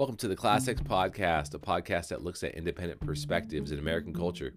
Welcome 0.00 0.16
to 0.16 0.28
the 0.28 0.34
Class 0.34 0.66
X 0.66 0.80
Podcast, 0.80 1.52
a 1.52 1.58
podcast 1.58 2.08
that 2.08 2.24
looks 2.24 2.42
at 2.42 2.54
independent 2.54 3.00
perspectives 3.00 3.70
in 3.70 3.78
American 3.78 4.14
culture. 4.14 4.54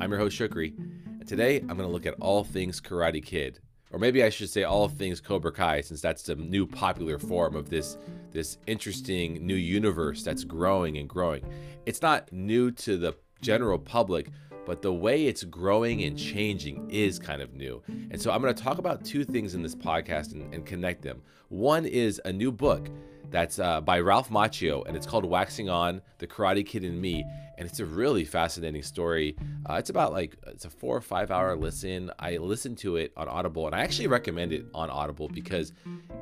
I'm 0.00 0.08
your 0.08 0.18
host, 0.18 0.38
Shukri, 0.38 0.72
and 0.74 1.28
today 1.28 1.58
I'm 1.58 1.76
going 1.76 1.80
to 1.80 1.88
look 1.88 2.06
at 2.06 2.14
all 2.18 2.44
things 2.44 2.80
Karate 2.80 3.22
Kid. 3.22 3.60
Or 3.90 3.98
maybe 3.98 4.24
I 4.24 4.30
should 4.30 4.48
say 4.48 4.62
all 4.62 4.88
things 4.88 5.20
Cobra 5.20 5.52
Kai, 5.52 5.82
since 5.82 6.00
that's 6.00 6.22
the 6.22 6.36
new 6.36 6.66
popular 6.66 7.18
form 7.18 7.56
of 7.56 7.68
this, 7.68 7.98
this 8.30 8.56
interesting 8.66 9.46
new 9.46 9.54
universe 9.54 10.22
that's 10.22 10.44
growing 10.44 10.96
and 10.96 11.06
growing. 11.06 11.44
It's 11.84 12.00
not 12.00 12.32
new 12.32 12.70
to 12.70 12.96
the 12.96 13.12
general 13.42 13.78
public, 13.78 14.30
but 14.64 14.80
the 14.80 14.94
way 14.94 15.26
it's 15.26 15.44
growing 15.44 16.04
and 16.04 16.18
changing 16.18 16.88
is 16.88 17.18
kind 17.18 17.42
of 17.42 17.52
new. 17.52 17.82
And 18.10 18.18
so 18.18 18.30
I'm 18.30 18.40
going 18.40 18.54
to 18.54 18.62
talk 18.62 18.78
about 18.78 19.04
two 19.04 19.24
things 19.24 19.54
in 19.54 19.60
this 19.60 19.74
podcast 19.74 20.32
and, 20.32 20.54
and 20.54 20.64
connect 20.64 21.02
them. 21.02 21.20
One 21.48 21.84
is 21.84 22.18
a 22.24 22.32
new 22.32 22.50
book 22.50 22.88
that's 23.30 23.58
uh, 23.58 23.80
by 23.80 24.00
Ralph 24.00 24.30
Macchio, 24.30 24.86
and 24.86 24.96
it's 24.96 25.06
called 25.06 25.24
Waxing 25.24 25.68
On 25.68 26.00
The 26.18 26.26
Karate 26.26 26.64
Kid 26.64 26.84
and 26.84 27.00
Me. 27.00 27.24
And 27.58 27.66
it's 27.66 27.80
a 27.80 27.86
really 27.86 28.24
fascinating 28.24 28.82
story. 28.82 29.34
Uh, 29.68 29.74
it's 29.74 29.88
about 29.88 30.12
like, 30.12 30.36
it's 30.46 30.66
a 30.66 30.70
four 30.70 30.94
or 30.94 31.00
five 31.00 31.30
hour 31.30 31.56
listen. 31.56 32.10
I 32.18 32.36
listened 32.36 32.76
to 32.78 32.96
it 32.96 33.12
on 33.16 33.28
Audible, 33.28 33.66
and 33.66 33.74
I 33.74 33.80
actually 33.80 34.08
recommend 34.08 34.52
it 34.52 34.66
on 34.74 34.90
Audible 34.90 35.28
because 35.28 35.72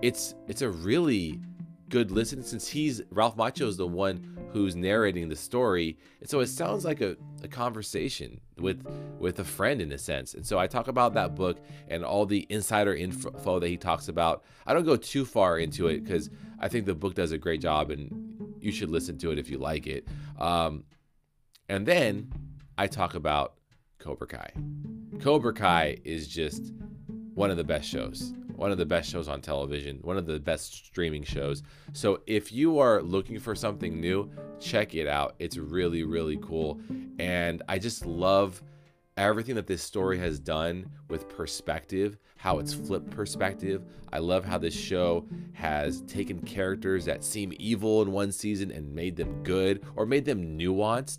it's 0.01 0.35
it's 0.47 0.63
a 0.63 0.69
really 0.69 1.41
good 1.95 2.11
listen 2.11 2.43
since 2.43 2.67
he's 2.67 3.01
Ralph 3.13 3.37
Macchio 3.37 3.69
is 3.69 3.77
the 3.77 3.87
one 3.87 4.37
who's 4.53 4.75
narrating 4.75 5.29
the 5.29 5.37
story. 5.37 5.97
And 6.19 6.29
so 6.29 6.41
it 6.41 6.49
sounds 6.49 6.85
like 6.85 7.01
a, 7.01 7.17
a 7.45 7.47
conversation 7.47 8.41
with 8.59 8.85
with 9.21 9.39
a 9.39 9.45
friend 9.45 9.81
in 9.81 9.93
a 9.93 9.99
sense. 9.99 10.35
And 10.35 10.45
so 10.45 10.59
I 10.59 10.67
talk 10.67 10.89
about 10.89 11.15
that 11.15 11.37
book 11.37 11.59
and 11.87 12.05
all 12.05 12.27
the 12.27 12.49
insider 12.51 12.97
info 12.97 13.61
that 13.61 13.69
he 13.69 13.77
talks 13.77 14.09
about. 14.09 14.43
I 14.67 14.75
don't 14.75 14.85
go 14.85 14.97
too 14.97 15.25
far 15.25 15.61
into 15.61 15.87
it 15.87 16.03
because 16.03 16.31
I 16.59 16.67
think 16.67 16.85
the 16.85 16.97
book 16.97 17.15
does 17.15 17.31
a 17.31 17.39
great 17.39 17.61
job 17.61 17.93
and 17.93 18.55
you 18.59 18.73
should 18.73 18.91
listen 18.91 19.17
to 19.19 19.31
it 19.31 19.39
if 19.39 19.49
you 19.49 19.59
like 19.59 19.87
it. 19.87 20.09
Um, 20.41 20.83
and 21.69 21.87
then 21.87 22.33
I 22.77 22.89
talk 22.89 23.15
about 23.15 23.55
Cobra 24.01 24.27
Kai. 24.27 24.51
Cobra 25.21 25.55
Kai 25.55 25.99
is 26.03 26.27
just 26.27 26.73
one 27.35 27.53
of 27.53 27.57
the 27.57 27.63
best 27.63 27.89
shows 27.89 28.35
one 28.57 28.71
of 28.71 28.79
the 28.79 28.87
best 28.87 29.11
shows 29.11 29.29
on 29.29 29.41
television, 29.41 29.99
one 30.03 30.17
of 30.17 30.27
the 30.27 30.39
best 30.39 30.73
streaming 30.87 31.25
shows. 31.25 31.63
So 31.93 32.21
if 32.27 32.53
you 32.53 32.79
are 32.79 33.03
looking 33.03 33.39
for 33.39 33.55
something 33.55 34.01
new, 34.01 34.31
check 34.61 34.95
it 34.95 35.07
out. 35.07 35.35
It's 35.39 35.57
really, 35.57 36.05
really 36.05 36.39
cool. 36.39 36.81
And 37.19 37.63
I 37.69 37.79
just 37.79 38.07
love 38.07 38.63
everything 39.17 39.55
that 39.55 39.67
this 39.67 39.83
story 39.83 40.19
has 40.19 40.39
done 40.39 40.87
with 41.09 41.29
perspective, 41.29 42.19
how 42.37 42.59
it's 42.59 42.75
flipped 42.75 43.11
perspective. 43.11 43.85
I 44.13 44.19
love 44.19 44.45
how 44.45 44.59
this 44.59 44.75
show 44.75 45.27
has 45.53 46.03
taken 46.03 46.41
characters 46.41 47.05
that 47.05 47.25
seem 47.25 47.53
evil 47.59 48.03
in 48.03 48.13
one 48.13 48.33
season 48.33 48.71
and 48.71 48.95
made 48.95 49.17
them 49.17 49.43
good 49.43 49.85
or 49.97 50.07
made 50.07 50.25
them 50.25 50.59
nuanced. 50.59 51.19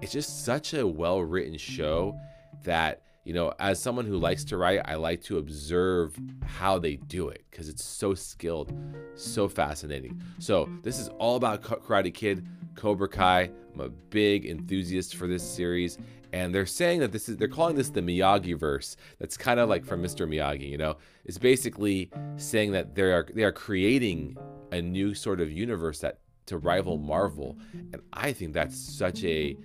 It's 0.00 0.12
just 0.12 0.44
such 0.44 0.74
a 0.74 0.86
well 0.86 1.20
written 1.20 1.56
show 1.56 2.18
that 2.64 3.02
you 3.26 3.32
know, 3.32 3.52
as 3.58 3.82
someone 3.82 4.06
who 4.06 4.18
likes 4.18 4.44
to 4.44 4.56
write, 4.56 4.82
I 4.84 4.94
like 4.94 5.20
to 5.24 5.38
observe 5.38 6.16
how 6.44 6.78
they 6.78 6.94
do 6.94 7.28
it 7.28 7.44
because 7.50 7.68
it's 7.68 7.82
so 7.82 8.14
skilled, 8.14 8.72
so 9.16 9.48
fascinating. 9.48 10.22
So, 10.38 10.70
this 10.84 11.00
is 11.00 11.08
all 11.18 11.34
about 11.34 11.60
Karate 11.60 12.14
Kid, 12.14 12.46
Cobra 12.76 13.08
Kai. 13.08 13.50
I'm 13.74 13.80
a 13.80 13.88
big 13.88 14.46
enthusiast 14.46 15.16
for 15.16 15.26
this 15.26 15.42
series. 15.42 15.98
And 16.32 16.54
they're 16.54 16.66
saying 16.66 17.00
that 17.00 17.10
this 17.10 17.28
is, 17.28 17.36
they're 17.36 17.48
calling 17.48 17.74
this 17.74 17.90
the 17.90 18.00
Miyagiverse. 18.00 18.94
That's 19.18 19.36
kind 19.36 19.58
of 19.58 19.68
like 19.68 19.84
from 19.84 20.04
Mr. 20.04 20.28
Miyagi, 20.28 20.70
you 20.70 20.78
know? 20.78 20.96
It's 21.24 21.38
basically 21.38 22.12
saying 22.36 22.70
that 22.72 22.94
they 22.94 23.02
are, 23.02 23.26
they 23.34 23.42
are 23.42 23.52
creating 23.52 24.36
a 24.70 24.80
new 24.80 25.14
sort 25.14 25.40
of 25.40 25.50
universe 25.50 25.98
that 25.98 26.20
to 26.46 26.58
rival 26.58 26.96
Marvel. 26.96 27.58
And 27.72 28.02
I 28.12 28.32
think 28.32 28.52
that's 28.52 28.78
such 28.78 29.24
a, 29.24 29.56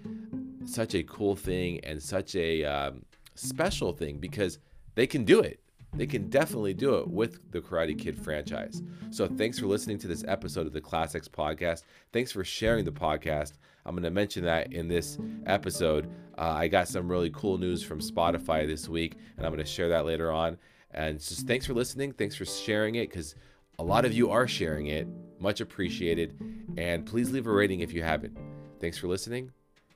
such 0.65 0.95
a 0.95 1.03
cool 1.03 1.35
thing 1.35 1.79
and 1.83 2.01
such 2.01 2.35
a, 2.35 2.63
um, 2.65 3.03
special 3.35 3.93
thing 3.93 4.17
because 4.17 4.59
they 4.95 5.07
can 5.07 5.23
do 5.23 5.39
it. 5.41 5.59
They 5.93 6.07
can 6.07 6.29
definitely 6.29 6.73
do 6.73 6.95
it 6.95 7.09
with 7.09 7.51
the 7.51 7.59
Karate 7.59 7.97
Kid 7.97 8.17
franchise. 8.17 8.81
So, 9.09 9.27
thanks 9.27 9.59
for 9.59 9.65
listening 9.65 9.97
to 9.99 10.07
this 10.07 10.23
episode 10.25 10.65
of 10.65 10.71
the 10.71 10.79
Class 10.79 11.15
X 11.15 11.27
Podcast. 11.27 11.83
Thanks 12.13 12.31
for 12.31 12.45
sharing 12.45 12.85
the 12.85 12.91
podcast. 12.91 13.53
I'm 13.85 13.95
going 13.95 14.03
to 14.03 14.11
mention 14.11 14.45
that 14.45 14.71
in 14.71 14.87
this 14.87 15.17
episode. 15.45 16.09
Uh, 16.37 16.53
I 16.55 16.67
got 16.67 16.87
some 16.87 17.09
really 17.09 17.29
cool 17.31 17.57
news 17.57 17.83
from 17.83 17.99
Spotify 17.99 18.65
this 18.65 18.87
week, 18.87 19.17
and 19.35 19.45
I'm 19.45 19.51
going 19.51 19.63
to 19.63 19.69
share 19.69 19.89
that 19.89 20.05
later 20.05 20.31
on. 20.31 20.57
And 20.91 21.19
just 21.19 21.47
thanks 21.47 21.65
for 21.65 21.73
listening. 21.73 22.13
Thanks 22.13 22.35
for 22.35 22.45
sharing 22.45 22.95
it 22.95 23.09
because 23.09 23.35
a 23.79 23.83
lot 23.83 24.05
of 24.05 24.13
you 24.13 24.29
are 24.29 24.47
sharing 24.47 24.87
it. 24.87 25.07
Much 25.39 25.61
appreciated. 25.61 26.39
And 26.77 27.05
please 27.05 27.31
leave 27.31 27.47
a 27.47 27.51
rating 27.51 27.79
if 27.79 27.91
you 27.91 28.03
haven't. 28.03 28.37
Thanks 28.79 28.97
for 28.97 29.07
listening. 29.07 29.51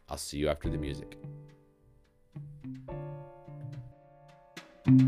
I'll 0.09 0.17
see 0.17 0.38
you 0.38 0.50
after 0.50 0.69
the 0.69 0.78
music. 0.78 1.17
Welcome 4.88 5.01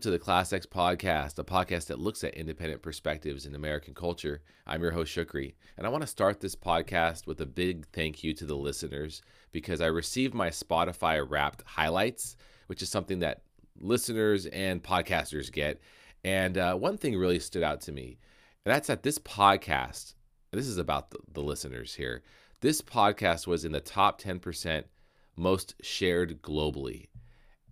to 0.00 0.10
the 0.10 0.18
Class 0.18 0.52
X 0.52 0.66
Podcast, 0.66 1.38
a 1.38 1.44
podcast 1.44 1.86
that 1.86 1.98
looks 1.98 2.22
at 2.22 2.34
independent 2.34 2.82
perspectives 2.82 3.46
in 3.46 3.54
American 3.54 3.94
culture. 3.94 4.42
I'm 4.66 4.82
your 4.82 4.90
host, 4.90 5.16
Shukri, 5.16 5.54
and 5.78 5.86
I 5.86 5.88
want 5.90 6.02
to 6.02 6.06
start 6.06 6.40
this 6.40 6.54
podcast 6.54 7.26
with 7.26 7.40
a 7.40 7.46
big 7.46 7.86
thank 7.94 8.22
you 8.22 8.34
to 8.34 8.44
the 8.44 8.56
listeners 8.56 9.22
because 9.52 9.80
I 9.80 9.86
received 9.86 10.34
my 10.34 10.50
Spotify 10.50 11.26
wrapped 11.26 11.62
highlights, 11.64 12.36
which 12.66 12.82
is 12.82 12.90
something 12.90 13.20
that 13.20 13.40
listeners 13.80 14.44
and 14.44 14.82
podcasters 14.82 15.50
get. 15.50 15.80
And 16.24 16.56
uh, 16.56 16.74
one 16.74 16.96
thing 16.96 17.16
really 17.16 17.40
stood 17.40 17.62
out 17.62 17.80
to 17.82 17.92
me, 17.92 18.18
and 18.64 18.72
that's 18.72 18.88
that 18.88 19.02
this 19.02 19.18
podcast, 19.18 20.14
this 20.52 20.68
is 20.68 20.78
about 20.78 21.10
the, 21.10 21.18
the 21.32 21.40
listeners 21.40 21.94
here, 21.94 22.22
this 22.60 22.80
podcast 22.80 23.46
was 23.46 23.64
in 23.64 23.72
the 23.72 23.80
top 23.80 24.20
10% 24.20 24.84
most 25.36 25.74
shared 25.82 26.40
globally. 26.42 27.08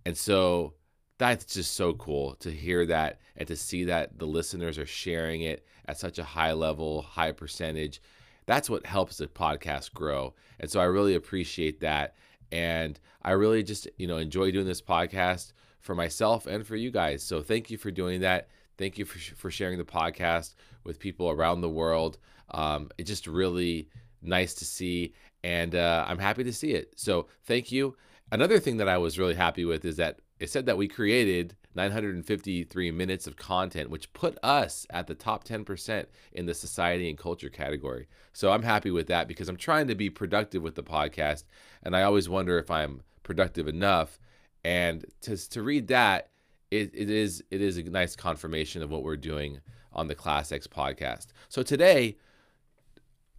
And 0.05 0.17
so 0.17 0.73
that's 1.17 1.45
just 1.45 1.75
so 1.75 1.93
cool 1.93 2.35
to 2.35 2.51
hear 2.51 2.85
that 2.87 3.19
and 3.37 3.47
to 3.47 3.55
see 3.55 3.85
that 3.85 4.17
the 4.19 4.25
listeners 4.25 4.77
are 4.77 4.85
sharing 4.85 5.41
it 5.41 5.65
at 5.85 5.97
such 5.97 6.19
a 6.19 6.23
high 6.23 6.53
level, 6.53 7.03
high 7.03 7.31
percentage. 7.31 8.01
That's 8.47 8.69
what 8.69 8.85
helps 8.85 9.17
the 9.17 9.27
podcast 9.27 9.93
grow. 9.93 10.33
And 10.59 10.69
so 10.69 10.79
I 10.79 10.85
really 10.85 11.15
appreciate 11.15 11.79
that. 11.81 12.15
And 12.51 12.99
I 13.21 13.31
really 13.31 13.63
just, 13.63 13.87
you 13.97 14.07
know, 14.07 14.17
enjoy 14.17 14.51
doing 14.51 14.65
this 14.65 14.81
podcast 14.81 15.53
for 15.81 15.95
myself 15.95 16.47
and 16.47 16.65
for 16.65 16.75
you 16.75 16.91
guys. 16.91 17.23
So 17.23 17.41
thank 17.41 17.69
you 17.69 17.77
for 17.77 17.91
doing 17.91 18.21
that. 18.21 18.47
Thank 18.77 18.97
you 18.97 19.05
for, 19.05 19.19
for 19.35 19.51
sharing 19.51 19.77
the 19.77 19.83
podcast 19.83 20.55
with 20.83 20.99
people 20.99 21.29
around 21.29 21.61
the 21.61 21.69
world. 21.69 22.17
Um, 22.51 22.89
it's 22.97 23.09
just 23.09 23.27
really 23.27 23.89
nice 24.21 24.53
to 24.55 24.65
see, 24.65 25.13
and 25.43 25.75
uh, 25.75 26.05
I'm 26.07 26.19
happy 26.19 26.43
to 26.43 26.53
see 26.53 26.71
it. 26.71 26.93
So 26.95 27.27
thank 27.43 27.71
you. 27.71 27.95
Another 28.31 28.59
thing 28.59 28.77
that 28.77 28.87
I 28.87 28.97
was 28.97 29.19
really 29.19 29.35
happy 29.35 29.65
with 29.65 29.83
is 29.83 29.97
that 29.97 30.19
it 30.39 30.49
said 30.49 30.65
that 30.65 30.77
we 30.77 30.87
created 30.87 31.55
953 31.75 32.91
minutes 32.91 33.27
of 33.27 33.35
content, 33.35 33.89
which 33.89 34.11
put 34.13 34.37
us 34.43 34.85
at 34.89 35.07
the 35.07 35.15
top 35.15 35.43
10% 35.43 36.05
in 36.33 36.45
the 36.45 36.53
society 36.53 37.09
and 37.09 37.17
culture 37.17 37.49
category. 37.49 38.07
So 38.33 38.51
I'm 38.51 38.63
happy 38.63 38.91
with 38.91 39.07
that 39.07 39.27
because 39.27 39.49
I'm 39.49 39.57
trying 39.57 39.87
to 39.87 39.95
be 39.95 40.09
productive 40.09 40.63
with 40.63 40.75
the 40.75 40.83
podcast. 40.83 41.43
And 41.83 41.95
I 41.95 42.03
always 42.03 42.27
wonder 42.27 42.57
if 42.57 42.71
I'm 42.71 43.01
productive 43.23 43.67
enough 43.67 44.19
and 44.63 45.05
to 45.21 45.37
to 45.49 45.61
read 45.61 45.87
that, 45.87 46.29
it, 46.69 46.91
it 46.93 47.09
is 47.09 47.43
it 47.51 47.61
is 47.61 47.77
a 47.77 47.83
nice 47.83 48.15
confirmation 48.15 48.81
of 48.81 48.89
what 48.89 49.03
we're 49.03 49.17
doing 49.17 49.59
on 49.93 50.07
the 50.07 50.15
Class 50.15 50.51
X 50.51 50.67
podcast. 50.67 51.27
So 51.49 51.63
today, 51.63 52.17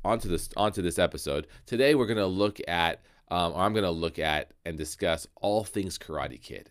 onto 0.05 0.29
this 0.29 0.49
onto 0.57 0.83
this 0.83 0.99
episode. 0.99 1.47
Today 1.67 1.95
we're 1.95 2.07
gonna 2.07 2.27
look 2.27 2.61
at, 2.69 3.03
um, 3.31 3.53
or 3.53 3.61
I'm 3.61 3.75
gonna 3.75 3.91
look 3.91 4.19
at 4.19 4.53
and 4.65 4.77
discuss 4.77 5.27
all 5.41 5.65
things 5.65 5.99
Karate 5.99 6.41
Kid, 6.41 6.71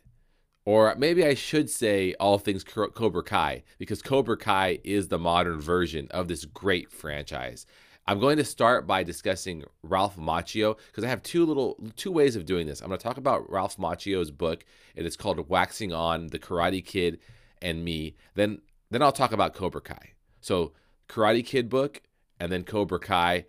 or 0.66 0.96
maybe 0.96 1.26
I 1.26 1.34
should 1.34 1.70
say 1.70 2.14
all 2.20 2.38
things 2.38 2.64
Cobra 2.64 3.24
Kai, 3.24 3.64
because 3.78 4.02
Cobra 4.02 4.38
Kai 4.38 4.80
is 4.84 5.08
the 5.08 5.20
modern 5.20 5.60
version 5.60 6.08
of 6.12 6.28
this 6.28 6.46
great 6.46 6.92
franchise. 6.92 7.66
I'm 8.08 8.20
going 8.20 8.38
to 8.38 8.44
start 8.46 8.88
by 8.88 9.04
discussing 9.04 9.64
Ralph 9.84 10.18
Macchio 10.18 10.78
because 10.88 11.04
I 11.04 11.08
have 11.08 11.22
two 11.22 11.46
little 11.46 11.78
two 11.96 12.12
ways 12.12 12.36
of 12.36 12.46
doing 12.46 12.68
this. 12.68 12.82
I'm 12.82 12.88
going 12.88 12.98
to 12.98 13.04
talk 13.04 13.18
about 13.18 13.50
Ralph 13.50 13.78
Macchio's 13.78 14.32
book. 14.32 14.66
And 14.96 15.06
It 15.06 15.08
is 15.08 15.16
called 15.16 15.50
Waxing 15.50 15.94
On: 15.94 16.28
The 16.28 16.40
Karate 16.40 16.84
Kid 16.84 17.20
and 17.62 17.86
Me. 17.86 18.16
Then 18.36 18.62
then 18.90 19.02
I'll 19.02 19.12
talk 19.12 19.32
about 19.32 19.54
Cobra 19.54 19.82
Kai. 19.82 20.14
So 20.42 20.74
Karate 21.08 21.46
Kid 21.46 21.70
book 21.70 22.02
and 22.40 22.52
then 22.52 22.64
Cobra 22.64 23.00
Kai 23.00 23.46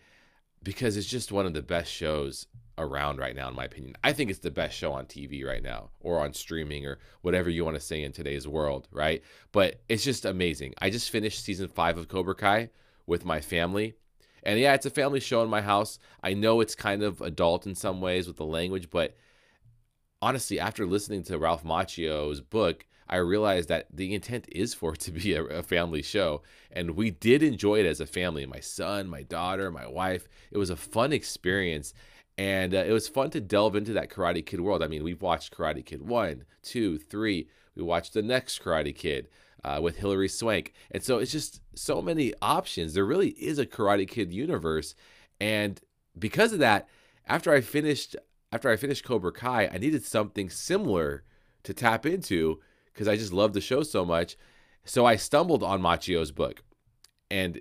because 0.63 0.97
it's 0.97 1.09
just 1.09 1.33
one 1.33 1.47
of 1.47 1.55
the 1.55 1.63
best 1.63 1.91
shows 1.91 2.47
around 2.79 3.19
right 3.19 3.35
now 3.35 3.49
in 3.49 3.57
my 3.57 3.65
opinion. 3.65 3.97
I 4.05 4.13
think 4.13 4.31
it's 4.31 4.39
the 4.39 4.51
best 4.51 4.77
show 4.77 4.93
on 4.93 5.07
TV 5.07 5.45
right 5.45 5.63
now 5.63 5.91
or 6.01 6.21
on 6.21 6.35
streaming 6.35 6.87
or 6.87 6.99
whatever 7.23 7.51
you 7.51 7.65
want 7.65 7.77
to 7.77 7.81
say 7.81 8.03
in 8.03 8.13
today's 8.13 8.47
world, 8.47 8.89
right? 8.93 9.23
But 9.51 9.81
it's 9.89 10.05
just 10.05 10.25
amazing. 10.25 10.75
I 10.79 10.91
just 10.91 11.11
finished 11.11 11.45
season 11.45 11.69
5 11.69 11.99
of 11.99 12.09
Cobra 12.09 12.35
Kai 12.35 12.71
with 13.07 13.25
my 13.25 13.41
family 13.41 13.95
And 14.43 14.59
yeah, 14.59 14.75
it's 14.75 14.87
a 14.87 14.91
family 14.91 15.21
show 15.21 15.43
in 15.43 15.51
my 15.51 15.63
house. 15.63 15.99
I 16.23 16.35
know 16.35 16.61
it's 16.61 16.75
kind 16.75 17.03
of 17.03 17.21
adult 17.21 17.67
in 17.67 17.75
some 17.75 18.01
ways 18.01 18.27
with 18.27 18.37
the 18.37 18.45
language, 18.45 18.91
but 18.91 19.17
honestly, 20.21 20.59
after 20.59 20.87
listening 20.87 21.23
to 21.25 21.39
Ralph 21.39 21.65
Macchio's 21.65 22.41
book, 22.41 22.87
I 23.09 23.17
realized 23.17 23.69
that 23.69 23.89
the 23.93 24.15
intent 24.15 24.47
is 24.51 24.73
for 24.73 24.95
it 24.95 25.01
to 25.01 25.13
be 25.13 25.35
a, 25.35 25.45
a, 25.45 25.63
family 25.63 26.01
show. 26.01 26.43
And 26.71 26.93
we 26.93 27.11
did 27.11 27.43
enjoy 27.43 27.81
it 27.81 27.87
as 27.87 28.01
a 28.01 28.07
family 28.07 28.47
my 28.47 28.61
son, 28.61 29.07
my 29.07 29.23
daughter, 29.23 29.71
my 29.71 29.87
wife. 29.87 30.29
It 30.51 30.59
was 30.59 30.71
a 30.71 30.77
fun 30.77 31.13
experience. 31.13 31.93
And 32.39 32.75
uh, 32.75 32.79
it 32.79 32.93
was 32.93 33.09
fun 33.09 33.29
to 33.31 33.41
delve 33.41 33.77
into 33.77 33.93
that 33.93 34.09
Karate 34.09 34.47
Kid 34.47 34.61
world. 34.61 34.83
I 34.83 34.87
mean, 34.87 35.05
we've 35.05 35.21
watched 35.21 35.55
Karate 35.55 35.85
Kid 35.85 36.01
1, 36.01 36.45
2, 36.63 36.99
3. 36.99 37.49
We 37.77 37.83
watched 37.83 38.15
the 38.15 38.23
next 38.23 38.63
Karate 38.63 38.95
Kid 38.95 39.29
uh, 39.65 39.81
with 39.83 39.99
Hilary 39.99 40.29
Swank. 40.29 40.73
And 40.91 41.03
so 41.03 41.19
it's 41.19 41.33
just 41.33 41.61
so 41.75 42.03
many 42.03 42.33
options. 42.43 42.95
There 42.95 43.05
really 43.05 43.31
is 43.31 43.59
a 43.59 43.67
Karate 43.67 44.09
Kid 44.09 44.33
universe. 44.33 44.95
And 45.41 45.81
because 46.19 46.53
of 46.53 46.59
that, 46.61 46.89
after 47.27 47.53
I 47.53 47.61
finished 47.61 48.17
after 48.53 48.69
I 48.69 48.77
finished 48.77 49.05
Cobra 49.05 49.33
Kai, 49.33 49.71
I 49.73 49.79
needed 49.79 50.05
something 50.05 50.51
similar 50.51 51.25
to 51.63 51.73
tap 51.73 52.05
into 52.05 52.61
because 52.93 53.09
I 53.09 53.17
just 53.17 53.33
love 53.33 53.55
the 53.55 53.61
show 53.61 53.83
so 53.83 54.05
much. 54.05 54.37
So 54.85 55.07
I 55.07 55.17
stumbled 55.17 55.63
on 55.63 55.81
Macchio's 55.81 56.33
book, 56.33 56.63
and 57.31 57.61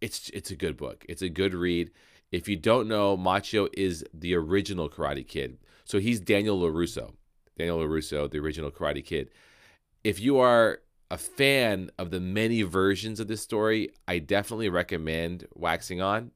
it's 0.00 0.30
it's 0.30 0.50
a 0.50 0.56
good 0.56 0.76
book. 0.76 1.04
It's 1.08 1.22
a 1.22 1.28
good 1.28 1.54
read. 1.54 1.90
If 2.32 2.48
you 2.48 2.56
don't 2.56 2.88
know, 2.88 3.16
Machio 3.16 3.68
is 3.72 4.04
the 4.14 4.34
original 4.34 4.88
Karate 4.88 5.26
Kid. 5.26 5.58
So 5.84 5.98
he's 5.98 6.20
Daniel 6.20 6.60
LaRusso. 6.60 7.14
Daniel 7.58 7.78
LaRusso, 7.78 8.30
the 8.30 8.38
original 8.38 8.70
Karate 8.70 9.04
Kid. 9.04 9.30
If 10.04 10.20
you 10.20 10.38
are 10.38 10.80
a 11.10 11.18
fan 11.18 11.90
of 11.98 12.10
the 12.10 12.20
many 12.20 12.62
versions 12.62 13.18
of 13.18 13.28
this 13.28 13.42
story, 13.42 13.90
I 14.06 14.18
definitely 14.18 14.68
recommend 14.68 15.46
Waxing 15.54 16.00
On. 16.00 16.30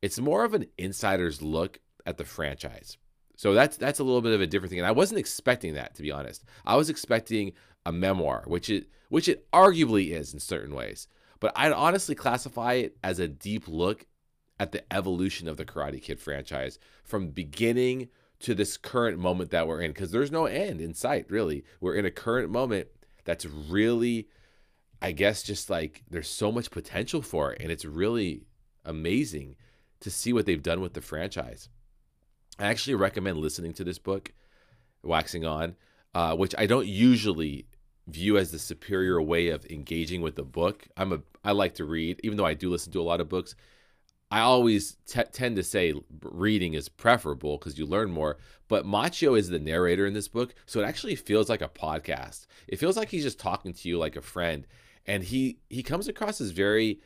It's 0.00 0.18
more 0.18 0.44
of 0.44 0.54
an 0.54 0.66
insider's 0.78 1.42
look 1.42 1.80
at 2.06 2.16
the 2.16 2.24
franchise. 2.24 2.96
So 3.36 3.52
that's 3.52 3.76
that's 3.76 3.98
a 3.98 4.04
little 4.04 4.22
bit 4.22 4.32
of 4.32 4.40
a 4.40 4.46
different 4.46 4.70
thing, 4.70 4.78
and 4.78 4.86
I 4.86 4.92
wasn't 4.92 5.20
expecting 5.20 5.74
that 5.74 5.94
to 5.96 6.02
be 6.02 6.10
honest. 6.10 6.44
I 6.64 6.76
was 6.76 6.88
expecting 6.88 7.52
a 7.84 7.92
memoir, 7.92 8.44
which 8.46 8.70
it 8.70 8.86
which 9.10 9.28
it 9.28 9.50
arguably 9.52 10.12
is 10.12 10.32
in 10.32 10.40
certain 10.40 10.74
ways, 10.74 11.06
but 11.38 11.52
I'd 11.54 11.72
honestly 11.72 12.14
classify 12.14 12.74
it 12.74 12.96
as 13.04 13.18
a 13.18 13.28
deep 13.28 13.68
look 13.68 14.06
at 14.58 14.72
the 14.72 14.90
evolution 14.90 15.48
of 15.48 15.58
the 15.58 15.66
Karate 15.66 16.00
Kid 16.00 16.18
franchise 16.18 16.78
from 17.04 17.28
beginning 17.28 18.08
to 18.40 18.54
this 18.54 18.78
current 18.78 19.18
moment 19.18 19.50
that 19.50 19.68
we're 19.68 19.82
in, 19.82 19.90
because 19.90 20.12
there's 20.12 20.32
no 20.32 20.46
end 20.46 20.80
in 20.80 20.94
sight. 20.94 21.26
Really, 21.28 21.62
we're 21.80 21.94
in 21.94 22.06
a 22.06 22.10
current 22.10 22.50
moment 22.50 22.88
that's 23.26 23.44
really, 23.44 24.28
I 25.02 25.12
guess, 25.12 25.42
just 25.42 25.68
like 25.68 26.04
there's 26.08 26.28
so 26.28 26.50
much 26.50 26.70
potential 26.70 27.20
for 27.20 27.52
it, 27.52 27.60
and 27.60 27.70
it's 27.70 27.84
really 27.84 28.46
amazing 28.84 29.56
to 30.00 30.10
see 30.10 30.32
what 30.32 30.46
they've 30.46 30.62
done 30.62 30.80
with 30.80 30.94
the 30.94 31.00
franchise. 31.02 31.68
I 32.58 32.66
actually 32.66 32.94
recommend 32.94 33.36
listening 33.38 33.74
to 33.74 33.84
this 33.84 33.98
book, 33.98 34.32
Waxing 35.02 35.44
On, 35.44 35.76
uh, 36.14 36.34
which 36.34 36.54
I 36.56 36.64
don't 36.64 36.86
usually 36.86 37.66
view 38.06 38.38
as 38.38 38.50
the 38.52 38.58
superior 38.58 39.20
way 39.20 39.48
of 39.48 39.66
engaging 39.66 40.22
with 40.22 40.36
the 40.36 40.44
book. 40.44 40.88
I'm 40.96 41.12
a 41.12 41.20
I 41.44 41.52
like 41.52 41.74
to 41.74 41.84
read, 41.84 42.20
even 42.24 42.38
though 42.38 42.46
I 42.46 42.54
do 42.54 42.70
listen 42.70 42.92
to 42.92 43.00
a 43.00 43.02
lot 43.02 43.20
of 43.20 43.28
books. 43.28 43.54
I 44.30 44.40
always 44.40 44.96
t- 45.06 45.22
tend 45.32 45.56
to 45.56 45.62
say 45.62 45.94
reading 46.22 46.74
is 46.74 46.88
preferable 46.88 47.58
because 47.58 47.78
you 47.78 47.86
learn 47.86 48.10
more. 48.10 48.38
But 48.68 48.84
Macchio 48.84 49.38
is 49.38 49.48
the 49.48 49.60
narrator 49.60 50.04
in 50.06 50.14
this 50.14 50.28
book, 50.28 50.54
so 50.66 50.80
it 50.80 50.84
actually 50.84 51.14
feels 51.14 51.48
like 51.48 51.62
a 51.62 51.68
podcast. 51.68 52.46
It 52.66 52.78
feels 52.78 52.96
like 52.96 53.10
he's 53.10 53.22
just 53.22 53.38
talking 53.38 53.72
to 53.72 53.88
you 53.88 53.98
like 53.98 54.16
a 54.16 54.22
friend, 54.22 54.66
and 55.06 55.22
he 55.22 55.58
he 55.70 55.82
comes 55.82 56.08
across 56.08 56.40
as 56.40 56.50
very 56.50 57.00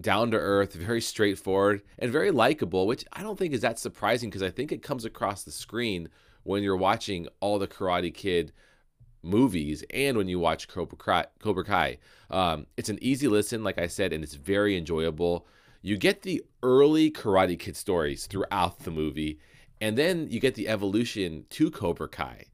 down 0.00 0.30
to 0.30 0.36
earth, 0.36 0.74
very 0.74 1.00
straightforward, 1.00 1.82
and 1.98 2.12
very 2.12 2.30
likable, 2.30 2.86
which 2.86 3.04
I 3.12 3.22
don't 3.22 3.38
think 3.38 3.52
is 3.52 3.62
that 3.62 3.80
surprising 3.80 4.30
because 4.30 4.42
I 4.44 4.50
think 4.50 4.70
it 4.70 4.82
comes 4.82 5.04
across 5.04 5.42
the 5.42 5.50
screen 5.50 6.08
when 6.44 6.62
you're 6.62 6.76
watching 6.76 7.26
all 7.40 7.58
the 7.58 7.66
Karate 7.66 8.14
Kid 8.14 8.52
movies 9.22 9.84
and 9.90 10.16
when 10.16 10.28
you 10.28 10.38
watch 10.38 10.68
Cobra 10.68 10.96
Kai. 10.96 11.26
Cobra 11.40 11.64
Kai. 11.64 11.98
Um, 12.30 12.66
it's 12.76 12.88
an 12.88 12.98
easy 13.02 13.26
listen, 13.26 13.64
like 13.64 13.78
I 13.78 13.88
said, 13.88 14.12
and 14.12 14.22
it's 14.22 14.34
very 14.34 14.76
enjoyable. 14.76 15.46
You 15.80 15.96
get 15.96 16.22
the 16.22 16.44
early 16.62 17.10
Karate 17.10 17.58
Kid 17.58 17.76
stories 17.76 18.26
throughout 18.26 18.80
the 18.80 18.90
movie, 18.90 19.38
and 19.80 19.96
then 19.96 20.28
you 20.30 20.40
get 20.40 20.54
the 20.54 20.68
evolution 20.68 21.44
to 21.50 21.70
Cobra 21.70 22.08
Kai. 22.08 22.46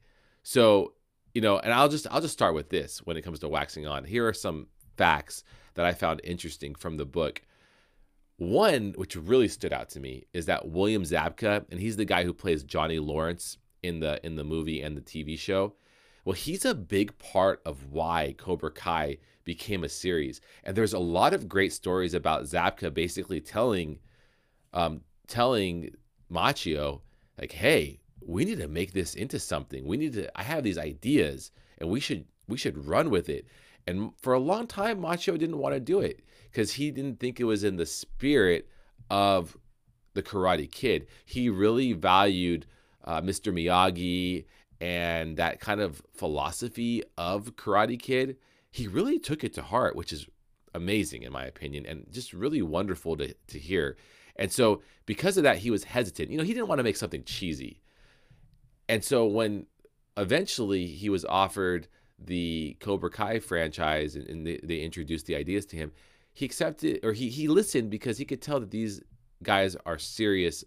So, 0.43 0.93
you 1.32 1.41
know, 1.41 1.59
and 1.59 1.73
I'll 1.73 1.88
just 1.88 2.06
I'll 2.11 2.21
just 2.21 2.35
start 2.35 2.55
with 2.55 2.69
this 2.69 2.99
when 2.99 3.17
it 3.17 3.23
comes 3.23 3.41
to 3.41 3.49
waxing 3.49 3.87
on. 3.87 4.05
Here 4.05 4.26
are 4.29 4.35
some 4.35 4.67
facts 4.97 5.43
that 5.75 5.87
I 5.87 5.93
found 5.93 6.21
interesting 6.23 6.75
from 6.75 6.97
the 6.97 7.06
book. 7.06 7.43
One, 8.37 8.94
which 8.97 9.17
really 9.17 9.49
stood 9.49 9.73
out 9.73 9.88
to 9.91 10.00
me, 10.00 10.27
is 10.32 10.47
that 10.47 10.69
William 10.69 11.03
Zabka, 11.03 11.65
and 11.70 11.81
he's 11.81 11.97
the 11.97 12.05
guy 12.05 12.25
who 12.25 12.35
plays 12.35 12.62
Johnny 12.65 12.99
Lawrence 12.99 13.59
in 13.82 14.00
the 14.00 14.25
in 14.25 14.37
the 14.37 14.44
movie 14.44 14.82
and 14.82 14.97
the 14.97 15.00
TV 15.00 15.38
show. 15.38 15.75
Well, 16.25 16.35
he's 16.35 16.65
a 16.65 16.75
big 16.75 17.17
part 17.19 17.61
of 17.67 17.93
why 17.93 18.35
Cobra 18.38 18.71
Kai 18.71 19.19
became 19.44 19.85
a 19.85 19.88
series, 19.88 20.41
and 20.62 20.75
there's 20.75 20.94
a 20.94 20.99
lot 20.99 21.35
of 21.35 21.49
great 21.49 21.73
stories 21.73 22.15
about 22.15 22.44
Zabka 22.44 22.93
basically 22.93 23.41
telling, 23.41 23.99
um, 24.73 25.03
telling 25.26 25.94
Macchio 26.31 27.03
like, 27.38 27.53
"Hey, 27.53 28.00
we 28.21 28.44
need 28.47 28.59
to 28.59 28.69
make 28.69 28.93
this 28.93 29.15
into 29.15 29.38
something. 29.38 29.87
We 29.87 29.99
need 29.99 30.15
to. 30.15 30.38
I 30.38 30.43
have 30.44 30.65
these 30.65 30.79
ideas, 30.79 31.50
and 31.79 31.91
we 31.91 32.00
should 32.00 32.25
we 32.49 32.56
should 32.56 32.87
run 32.87 33.11
with 33.11 33.29
it." 33.29 33.47
And 33.87 34.12
for 34.23 34.32
a 34.32 34.38
long 34.38 34.67
time, 34.67 35.00
Macchio 35.00 35.38
didn't 35.38 35.59
want 35.59 35.75
to 35.75 35.81
do 35.81 36.00
it 36.00 36.20
because 36.50 36.73
he 36.73 36.91
didn't 36.91 37.20
think 37.20 37.38
it 37.38 37.44
was 37.44 37.65
in 37.65 37.77
the 37.77 37.85
spirit 37.85 38.69
of 39.11 39.59
the 40.15 40.23
Karate 40.23 40.70
Kid. 40.70 41.06
He 41.27 41.50
really 41.50 41.93
valued 41.93 42.67
uh, 43.05 43.20
Mr. 43.20 43.53
Miyagi 43.53 44.47
and 44.84 45.38
that 45.38 45.60
kind 45.60 45.81
of 45.81 46.02
philosophy 46.12 47.02
of 47.16 47.56
Karate 47.56 47.98
Kid. 47.98 48.36
He 48.70 48.86
really 48.86 49.19
took 49.19 49.42
it 49.42 49.54
to 49.54 49.62
heart, 49.62 49.96
which 49.96 50.12
is 50.12 50.26
amazing 50.75 51.22
in 51.22 51.32
my 51.32 51.46
opinion, 51.46 51.86
and 51.86 52.06
just 52.10 52.34
really 52.34 52.60
wonderful 52.60 53.16
to, 53.16 53.32
to 53.46 53.58
hear. 53.58 53.96
And 54.36 54.52
so, 54.52 54.82
because 55.06 55.38
of 55.38 55.44
that, 55.44 55.58
he 55.58 55.70
was 55.70 55.84
hesitant. 55.84 56.31
You 56.31 56.36
know, 56.36 56.44
he 56.44 56.52
didn't 56.52 56.69
want 56.69 56.81
to 56.81 56.82
make 56.82 56.96
something 56.96 57.25
cheesy. 57.25 57.81
And 58.86 59.02
so, 59.02 59.25
when 59.25 59.64
eventually 60.19 60.84
he 60.84 61.08
was 61.08 61.25
offered 61.25 61.88
the 62.19 62.76
Cobra 62.81 63.08
Kai 63.08 63.38
franchise 63.38 64.16
and, 64.16 64.28
and 64.28 64.46
they, 64.46 64.60
they 64.62 64.81
introduced 64.81 65.25
the 65.25 65.36
ideas 65.36 65.64
to 65.66 65.76
him, 65.76 65.92
he 66.34 66.44
accepted 66.44 67.00
or 67.02 67.14
he 67.14 67.31
he 67.31 67.48
listened 67.48 67.88
because 67.88 68.19
he 68.19 68.26
could 68.26 68.43
tell 68.43 68.60
that 68.60 68.70
these 68.70 69.00
guys 69.43 69.76
are 69.86 69.98
serious 69.98 70.62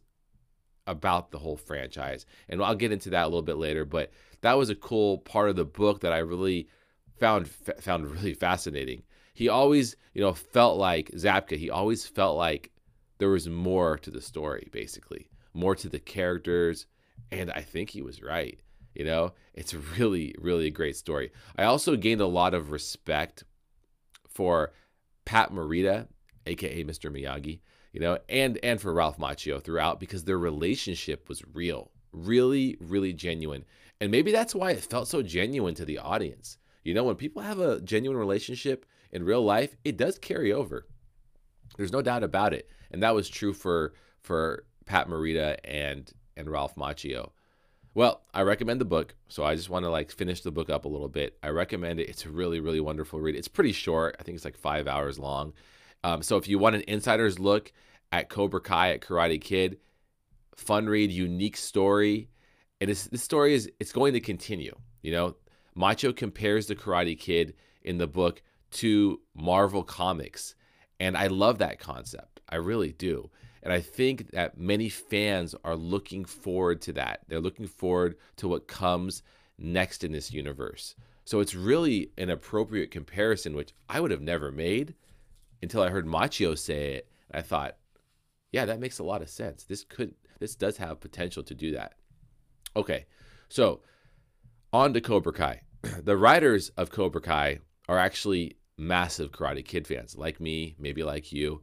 about 0.88 1.32
the 1.32 1.40
whole 1.40 1.58
franchise. 1.58 2.26
And 2.50 2.64
I'll 2.64 2.76
get 2.76 2.92
into 2.92 3.10
that 3.12 3.24
a 3.24 3.28
little 3.28 3.42
bit 3.42 3.58
later, 3.58 3.86
but 3.86 4.12
that 4.42 4.58
was 4.58 4.70
a 4.70 4.76
cool 4.76 5.20
part 5.20 5.50
of 5.50 5.56
the 5.56 5.66
book 5.66 6.02
that 6.02 6.14
I 6.14 6.20
really 6.20 6.68
found 7.20 7.48
found 7.48 8.08
really 8.08 8.34
fascinating. 8.34 9.04
He 9.34 9.50
always, 9.50 9.96
you 10.14 10.22
know, 10.22 10.34
felt 10.34 10.78
like 10.78 11.12
Zabka, 11.12 11.58
he 11.58 11.70
always 11.70 12.08
felt 12.08 12.38
like 12.38 12.72
there 13.20 13.30
was 13.30 13.48
more 13.48 13.98
to 14.00 14.10
the 14.10 14.22
story 14.22 14.70
basically, 14.72 15.30
more 15.54 15.76
to 15.76 15.90
the 15.90 16.00
characters, 16.00 16.88
and 17.32 17.52
I 17.52 17.62
think 17.62 17.90
he 17.90 18.02
was 18.02 18.24
right. 18.24 18.60
You 18.96 19.06
know, 19.06 19.34
it's 19.54 19.74
really, 19.74 20.34
really 20.40 20.68
a 20.68 20.72
great 20.72 20.96
story. 20.96 21.32
I 21.58 21.64
also 21.64 21.96
gained 21.96 22.22
a 22.22 22.28
lot 22.28 22.54
of 22.54 22.72
respect 22.72 23.44
for 24.28 24.74
Pat 25.26 25.52
Morita, 25.52 26.08
aka 26.46 26.84
Mr. 26.84 27.12
Miyagi, 27.12 27.60
you 27.98 28.04
know, 28.04 28.20
and 28.30 28.60
and 28.62 28.80
for 28.80 28.94
Ralph 28.94 29.18
Macchio 29.18 29.60
throughout 29.60 30.00
because 30.00 30.24
their 30.24 30.38
relationship 30.38 31.28
was 31.28 31.42
real, 31.56 31.90
really, 32.12 32.78
really 32.80 33.12
genuine. 33.12 33.66
And 34.00 34.12
maybe 34.12 34.32
that's 34.32 34.54
why 34.54 34.70
it 34.70 34.84
felt 34.84 35.08
so 35.08 35.24
genuine 35.24 35.74
to 35.74 35.84
the 35.84 35.98
audience. 35.98 36.60
You 36.84 36.94
know, 36.94 37.06
when 37.06 37.16
people 37.16 37.42
have 37.42 37.58
a 37.58 37.82
genuine 37.82 38.20
relationship 38.20 38.86
in 39.12 39.24
real 39.24 39.44
life, 39.44 39.76
it 39.84 39.98
does 39.98 40.20
carry 40.20 40.54
over. 40.54 40.86
There's 41.76 41.92
no 41.92 42.04
doubt 42.04 42.22
about 42.22 42.54
it. 42.54 42.70
And 42.92 43.02
that 43.02 43.16
was 43.16 43.30
true 43.30 43.52
for 43.52 43.96
for 44.22 44.66
Pat 44.86 45.10
Morita 45.10 45.58
and 45.64 46.12
and 46.36 46.52
Ralph 46.52 46.76
Macchio. 46.76 47.32
Well, 47.96 48.22
I 48.32 48.44
recommend 48.44 48.80
the 48.80 48.86
book, 48.86 49.16
so 49.28 49.44
I 49.44 49.56
just 49.56 49.72
want 49.72 49.86
to 49.86 49.90
like 49.90 50.12
finish 50.12 50.42
the 50.42 50.52
book 50.52 50.70
up 50.70 50.86
a 50.86 50.88
little 50.88 51.10
bit. 51.10 51.36
I 51.42 51.50
recommend 51.50 52.00
it. 52.00 52.10
It's 52.10 52.28
a 52.28 52.30
really, 52.30 52.60
really 52.60 52.80
wonderful 52.80 53.20
read. 53.20 53.36
It's 53.36 53.48
pretty 53.48 53.72
short. 53.72 54.18
I 54.20 54.24
think 54.24 54.36
it's 54.36 54.46
like 54.46 54.56
five 54.56 54.88
hours 54.88 55.18
long. 55.18 55.54
Um, 56.04 56.22
so 56.22 56.38
if 56.38 56.48
you 56.48 56.60
want 56.60 56.76
an 56.76 56.84
insider's 56.88 57.40
look 57.40 57.74
at 58.12 58.30
Cobra 58.30 58.62
Kai 58.62 58.92
at 58.92 59.02
Karate 59.02 59.42
Kid, 59.42 59.78
fun 60.56 60.88
read, 60.88 61.12
unique 61.12 61.58
story, 61.58 62.30
and 62.80 62.90
this 62.90 63.10
story 63.16 63.54
is 63.54 63.70
it's 63.80 63.92
going 63.92 64.14
to 64.14 64.20
continue. 64.20 64.76
You 65.02 65.12
know, 65.12 65.36
Macchio 65.76 66.16
compares 66.16 66.68
the 66.68 66.76
Karate 66.76 67.18
Kid 67.18 67.56
in 67.84 67.98
the 67.98 68.08
book 68.08 68.42
to 68.72 69.20
Marvel 69.36 69.84
Comics, 69.84 70.56
and 71.00 71.18
I 71.18 71.28
love 71.28 71.60
that 71.60 71.80
concept. 71.80 72.42
I 72.50 72.56
really 72.58 72.92
do. 72.92 73.30
And 73.64 73.74
I 73.74 73.82
think 73.82 74.32
that 74.32 74.58
many 74.58 74.88
fans 74.88 75.54
are 75.64 75.76
looking 75.76 76.24
forward 76.24 76.82
to 76.84 76.94
that. 76.94 77.22
They're 77.28 77.42
looking 77.42 77.68
forward 77.68 78.16
to 78.38 78.48
what 78.48 78.68
comes 78.68 79.24
next 79.58 80.04
in 80.04 80.12
this 80.12 80.32
universe. 80.32 80.96
So 81.26 81.42
it's 81.42 81.56
really 81.56 82.12
an 82.18 82.30
appropriate 82.30 82.92
comparison, 82.92 83.56
which 83.56 83.74
I 83.90 84.00
would 84.00 84.12
have 84.12 84.22
never 84.22 84.52
made 84.52 84.96
until 85.62 85.82
I 85.82 85.90
heard 85.90 86.06
Macchio 86.06 86.58
say 86.58 86.94
it. 86.94 87.10
I 87.34 87.42
thought, 87.42 87.76
yeah, 88.52 88.66
that 88.66 88.80
makes 88.80 89.00
a 89.00 89.04
lot 89.04 89.22
of 89.22 89.30
sense. 89.30 89.64
This 89.64 89.84
could 89.84 90.14
this 90.40 90.56
does 90.56 90.78
have 90.78 91.00
potential 91.00 91.44
to 91.44 91.54
do 91.54 91.72
that. 91.74 91.94
Okay. 92.76 93.06
So, 93.50 93.82
on 94.72 94.94
to 94.94 95.02
Cobra 95.02 95.34
Kai. 95.34 95.62
the 96.04 96.18
writers 96.18 96.70
of 96.78 96.92
Cobra 96.92 97.22
Kai 97.22 97.60
are 97.88 97.98
actually 97.98 98.58
massive 98.78 99.32
Karate 99.32 99.66
Kid 99.66 99.88
fans, 99.88 100.16
like 100.16 100.40
me, 100.40 100.76
maybe 100.78 101.04
like 101.04 101.32
you. 101.32 101.62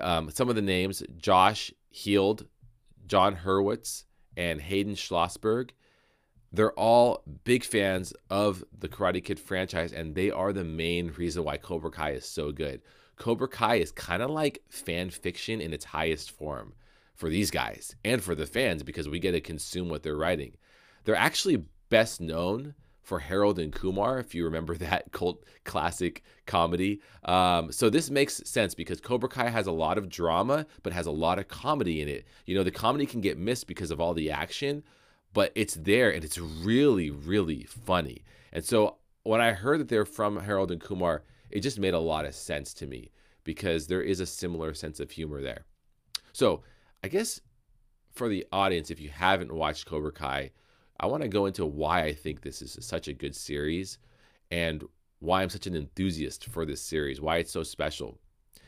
Um, 0.00 0.30
some 0.30 0.48
of 0.48 0.56
the 0.56 0.62
names 0.62 1.02
Josh 1.18 1.72
Heald, 1.90 2.46
Jon 3.06 3.36
Hurwitz, 3.36 4.04
and 4.36 4.60
Hayden 4.60 4.94
Schlossberg. 4.94 5.70
They're 6.54 6.72
all 6.72 7.24
big 7.42 7.64
fans 7.64 8.12
of 8.30 8.62
the 8.78 8.88
Karate 8.88 9.24
Kid 9.24 9.40
franchise, 9.40 9.92
and 9.92 10.14
they 10.14 10.30
are 10.30 10.52
the 10.52 10.62
main 10.62 11.12
reason 11.16 11.42
why 11.42 11.56
Cobra 11.56 11.90
Kai 11.90 12.12
is 12.12 12.26
so 12.26 12.52
good. 12.52 12.80
Cobra 13.16 13.48
Kai 13.48 13.76
is 13.76 13.90
kind 13.90 14.22
of 14.22 14.30
like 14.30 14.62
fan 14.68 15.10
fiction 15.10 15.60
in 15.60 15.72
its 15.72 15.84
highest 15.84 16.30
form 16.30 16.74
for 17.16 17.28
these 17.28 17.50
guys 17.50 17.96
and 18.04 18.22
for 18.22 18.36
the 18.36 18.46
fans 18.46 18.84
because 18.84 19.08
we 19.08 19.18
get 19.18 19.32
to 19.32 19.40
consume 19.40 19.88
what 19.88 20.04
they're 20.04 20.16
writing. 20.16 20.56
They're 21.02 21.16
actually 21.16 21.64
best 21.88 22.20
known 22.20 22.74
for 23.02 23.18
Harold 23.18 23.58
and 23.58 23.72
Kumar, 23.72 24.20
if 24.20 24.32
you 24.32 24.44
remember 24.44 24.76
that 24.76 25.10
cult 25.10 25.42
classic 25.64 26.22
comedy. 26.46 27.00
Um, 27.24 27.72
so 27.72 27.90
this 27.90 28.10
makes 28.10 28.40
sense 28.44 28.76
because 28.76 29.00
Cobra 29.00 29.28
Kai 29.28 29.48
has 29.48 29.66
a 29.66 29.72
lot 29.72 29.98
of 29.98 30.08
drama, 30.08 30.66
but 30.84 30.92
has 30.92 31.06
a 31.06 31.10
lot 31.10 31.40
of 31.40 31.48
comedy 31.48 32.00
in 32.00 32.06
it. 32.06 32.26
You 32.46 32.54
know, 32.54 32.62
the 32.62 32.70
comedy 32.70 33.06
can 33.06 33.20
get 33.20 33.38
missed 33.38 33.66
because 33.66 33.90
of 33.90 34.00
all 34.00 34.14
the 34.14 34.30
action, 34.30 34.84
but 35.34 35.52
it's 35.54 35.74
there 35.74 36.10
and 36.10 36.24
it's 36.24 36.38
really, 36.38 37.10
really 37.10 37.64
funny. 37.64 38.24
And 38.52 38.64
so 38.64 38.96
when 39.24 39.40
I 39.40 39.52
heard 39.52 39.80
that 39.80 39.88
they're 39.88 40.06
from 40.06 40.38
Harold 40.38 40.70
and 40.70 40.80
Kumar, 40.80 41.24
it 41.50 41.60
just 41.60 41.78
made 41.78 41.92
a 41.92 41.98
lot 41.98 42.24
of 42.24 42.34
sense 42.34 42.72
to 42.74 42.86
me 42.86 43.10
because 43.42 43.86
there 43.86 44.00
is 44.00 44.20
a 44.20 44.26
similar 44.26 44.72
sense 44.72 45.00
of 45.00 45.10
humor 45.10 45.42
there. 45.42 45.66
So 46.32 46.62
I 47.02 47.08
guess 47.08 47.40
for 48.12 48.28
the 48.28 48.46
audience, 48.52 48.90
if 48.90 49.00
you 49.00 49.10
haven't 49.10 49.52
watched 49.52 49.86
Cobra 49.86 50.12
Kai, 50.12 50.52
I 51.00 51.06
want 51.06 51.22
to 51.22 51.28
go 51.28 51.46
into 51.46 51.66
why 51.66 52.04
I 52.04 52.14
think 52.14 52.40
this 52.40 52.62
is 52.62 52.78
such 52.80 53.08
a 53.08 53.12
good 53.12 53.34
series 53.34 53.98
and 54.50 54.84
why 55.18 55.42
I'm 55.42 55.50
such 55.50 55.66
an 55.66 55.74
enthusiast 55.74 56.46
for 56.46 56.64
this 56.64 56.80
series, 56.80 57.20
why 57.20 57.38
it's 57.38 57.50
so 57.50 57.64
special. 57.64 58.18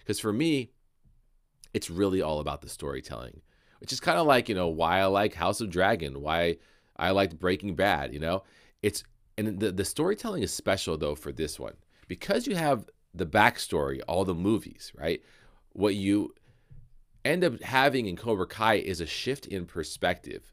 Because 0.00 0.18
for 0.18 0.32
me, 0.32 0.72
it's 1.72 1.90
really 1.90 2.22
all 2.22 2.40
about 2.40 2.62
the 2.62 2.68
storytelling, 2.68 3.40
which 3.80 3.92
is 3.92 4.00
kind 4.00 4.18
of 4.18 4.26
like, 4.26 4.48
you 4.48 4.54
know, 4.54 4.68
why 4.68 5.00
I 5.00 5.06
like 5.06 5.34
House 5.34 5.60
of 5.60 5.70
Dragon, 5.70 6.20
why 6.20 6.58
I 6.96 7.10
liked 7.10 7.38
Breaking 7.38 7.74
Bad, 7.74 8.12
you 8.12 8.20
know? 8.20 8.42
It's 8.82 9.04
and 9.38 9.60
the, 9.60 9.70
the 9.70 9.84
storytelling 9.84 10.42
is 10.42 10.52
special 10.52 10.96
though 10.96 11.14
for 11.14 11.32
this 11.32 11.58
one. 11.58 11.74
Because 12.08 12.46
you 12.46 12.54
have 12.54 12.88
the 13.12 13.26
backstory, 13.26 14.00
all 14.06 14.24
the 14.24 14.34
movies, 14.34 14.92
right? 14.96 15.20
What 15.72 15.94
you 15.94 16.34
end 17.24 17.44
up 17.44 17.60
having 17.62 18.06
in 18.06 18.16
Cobra 18.16 18.46
Kai 18.46 18.74
is 18.74 19.00
a 19.00 19.06
shift 19.06 19.46
in 19.46 19.66
perspective 19.66 20.52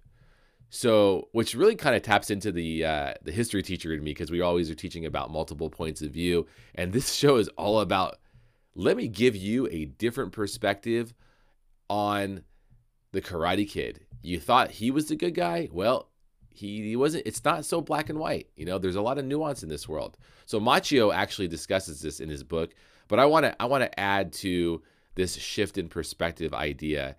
so, 0.75 1.27
which 1.33 1.53
really 1.53 1.75
kind 1.75 1.95
of 1.95 2.01
taps 2.01 2.31
into 2.31 2.51
the 2.51 2.83
uh, 2.83 3.13
the 3.21 3.31
history 3.31 3.61
teacher 3.61 3.93
in 3.93 4.03
me 4.03 4.09
because 4.09 4.31
we 4.31 4.41
always 4.41 4.71
are 4.71 4.75
teaching 4.75 5.05
about 5.05 5.29
multiple 5.29 5.69
points 5.69 6.01
of 6.01 6.09
view, 6.09 6.47
and 6.73 6.91
this 6.91 7.13
show 7.13 7.35
is 7.35 7.47
all 7.49 7.79
about. 7.79 8.17
Let 8.73 8.97
me 8.97 9.07
give 9.07 9.35
you 9.35 9.67
a 9.67 9.85
different 9.85 10.31
perspective 10.31 11.13
on 11.91 12.41
the 13.13 13.21
Karate 13.21 13.67
Kid. 13.67 14.01
You 14.21 14.39
thought 14.39 14.71
he 14.71 14.91
was 14.91 15.07
the 15.07 15.15
good 15.15 15.33
guy? 15.33 15.69
Well, 15.71 16.09
he, 16.49 16.89
he 16.89 16.95
wasn't. 16.97 17.25
It's 17.25 17.43
not 17.45 17.63
so 17.63 17.79
black 17.79 18.09
and 18.09 18.19
white. 18.19 18.49
You 18.57 18.65
know, 18.65 18.77
there's 18.77 18.97
a 18.97 19.01
lot 19.01 19.17
of 19.17 19.23
nuance 19.25 19.63
in 19.63 19.69
this 19.69 19.87
world. 19.87 20.17
So 20.45 20.59
Macchio 20.59 21.13
actually 21.13 21.47
discusses 21.47 22.01
this 22.01 22.19
in 22.19 22.27
his 22.27 22.43
book, 22.43 22.73
but 23.07 23.19
I 23.19 23.25
want 23.25 23.45
to 23.45 23.61
I 23.61 23.65
want 23.65 23.83
to 23.83 23.99
add 23.99 24.33
to 24.33 24.83
this 25.15 25.35
shift 25.35 25.77
in 25.77 25.87
perspective 25.87 26.53
idea 26.53 27.15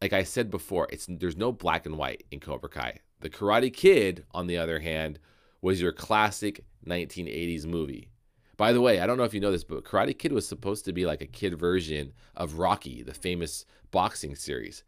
like 0.00 0.12
I 0.12 0.22
said 0.22 0.50
before, 0.50 0.88
it's 0.90 1.06
there's 1.08 1.36
no 1.36 1.52
black 1.52 1.86
and 1.86 1.98
white 1.98 2.24
in 2.30 2.40
Cobra 2.40 2.68
Kai. 2.68 3.00
The 3.20 3.30
Karate 3.30 3.72
Kid, 3.72 4.24
on 4.32 4.46
the 4.46 4.56
other 4.56 4.80
hand, 4.80 5.18
was 5.60 5.80
your 5.80 5.92
classic 5.92 6.64
1980s 6.86 7.66
movie. 7.66 8.08
By 8.56 8.72
the 8.72 8.80
way, 8.80 9.00
I 9.00 9.06
don't 9.06 9.18
know 9.18 9.24
if 9.24 9.34
you 9.34 9.40
know 9.40 9.52
this, 9.52 9.64
but 9.64 9.84
Karate 9.84 10.18
Kid 10.18 10.32
was 10.32 10.48
supposed 10.48 10.84
to 10.86 10.92
be 10.92 11.06
like 11.06 11.20
a 11.20 11.26
kid 11.26 11.58
version 11.58 12.12
of 12.34 12.58
Rocky, 12.58 13.02
the 13.02 13.14
famous 13.14 13.66
boxing 13.90 14.34
series. 14.34 14.84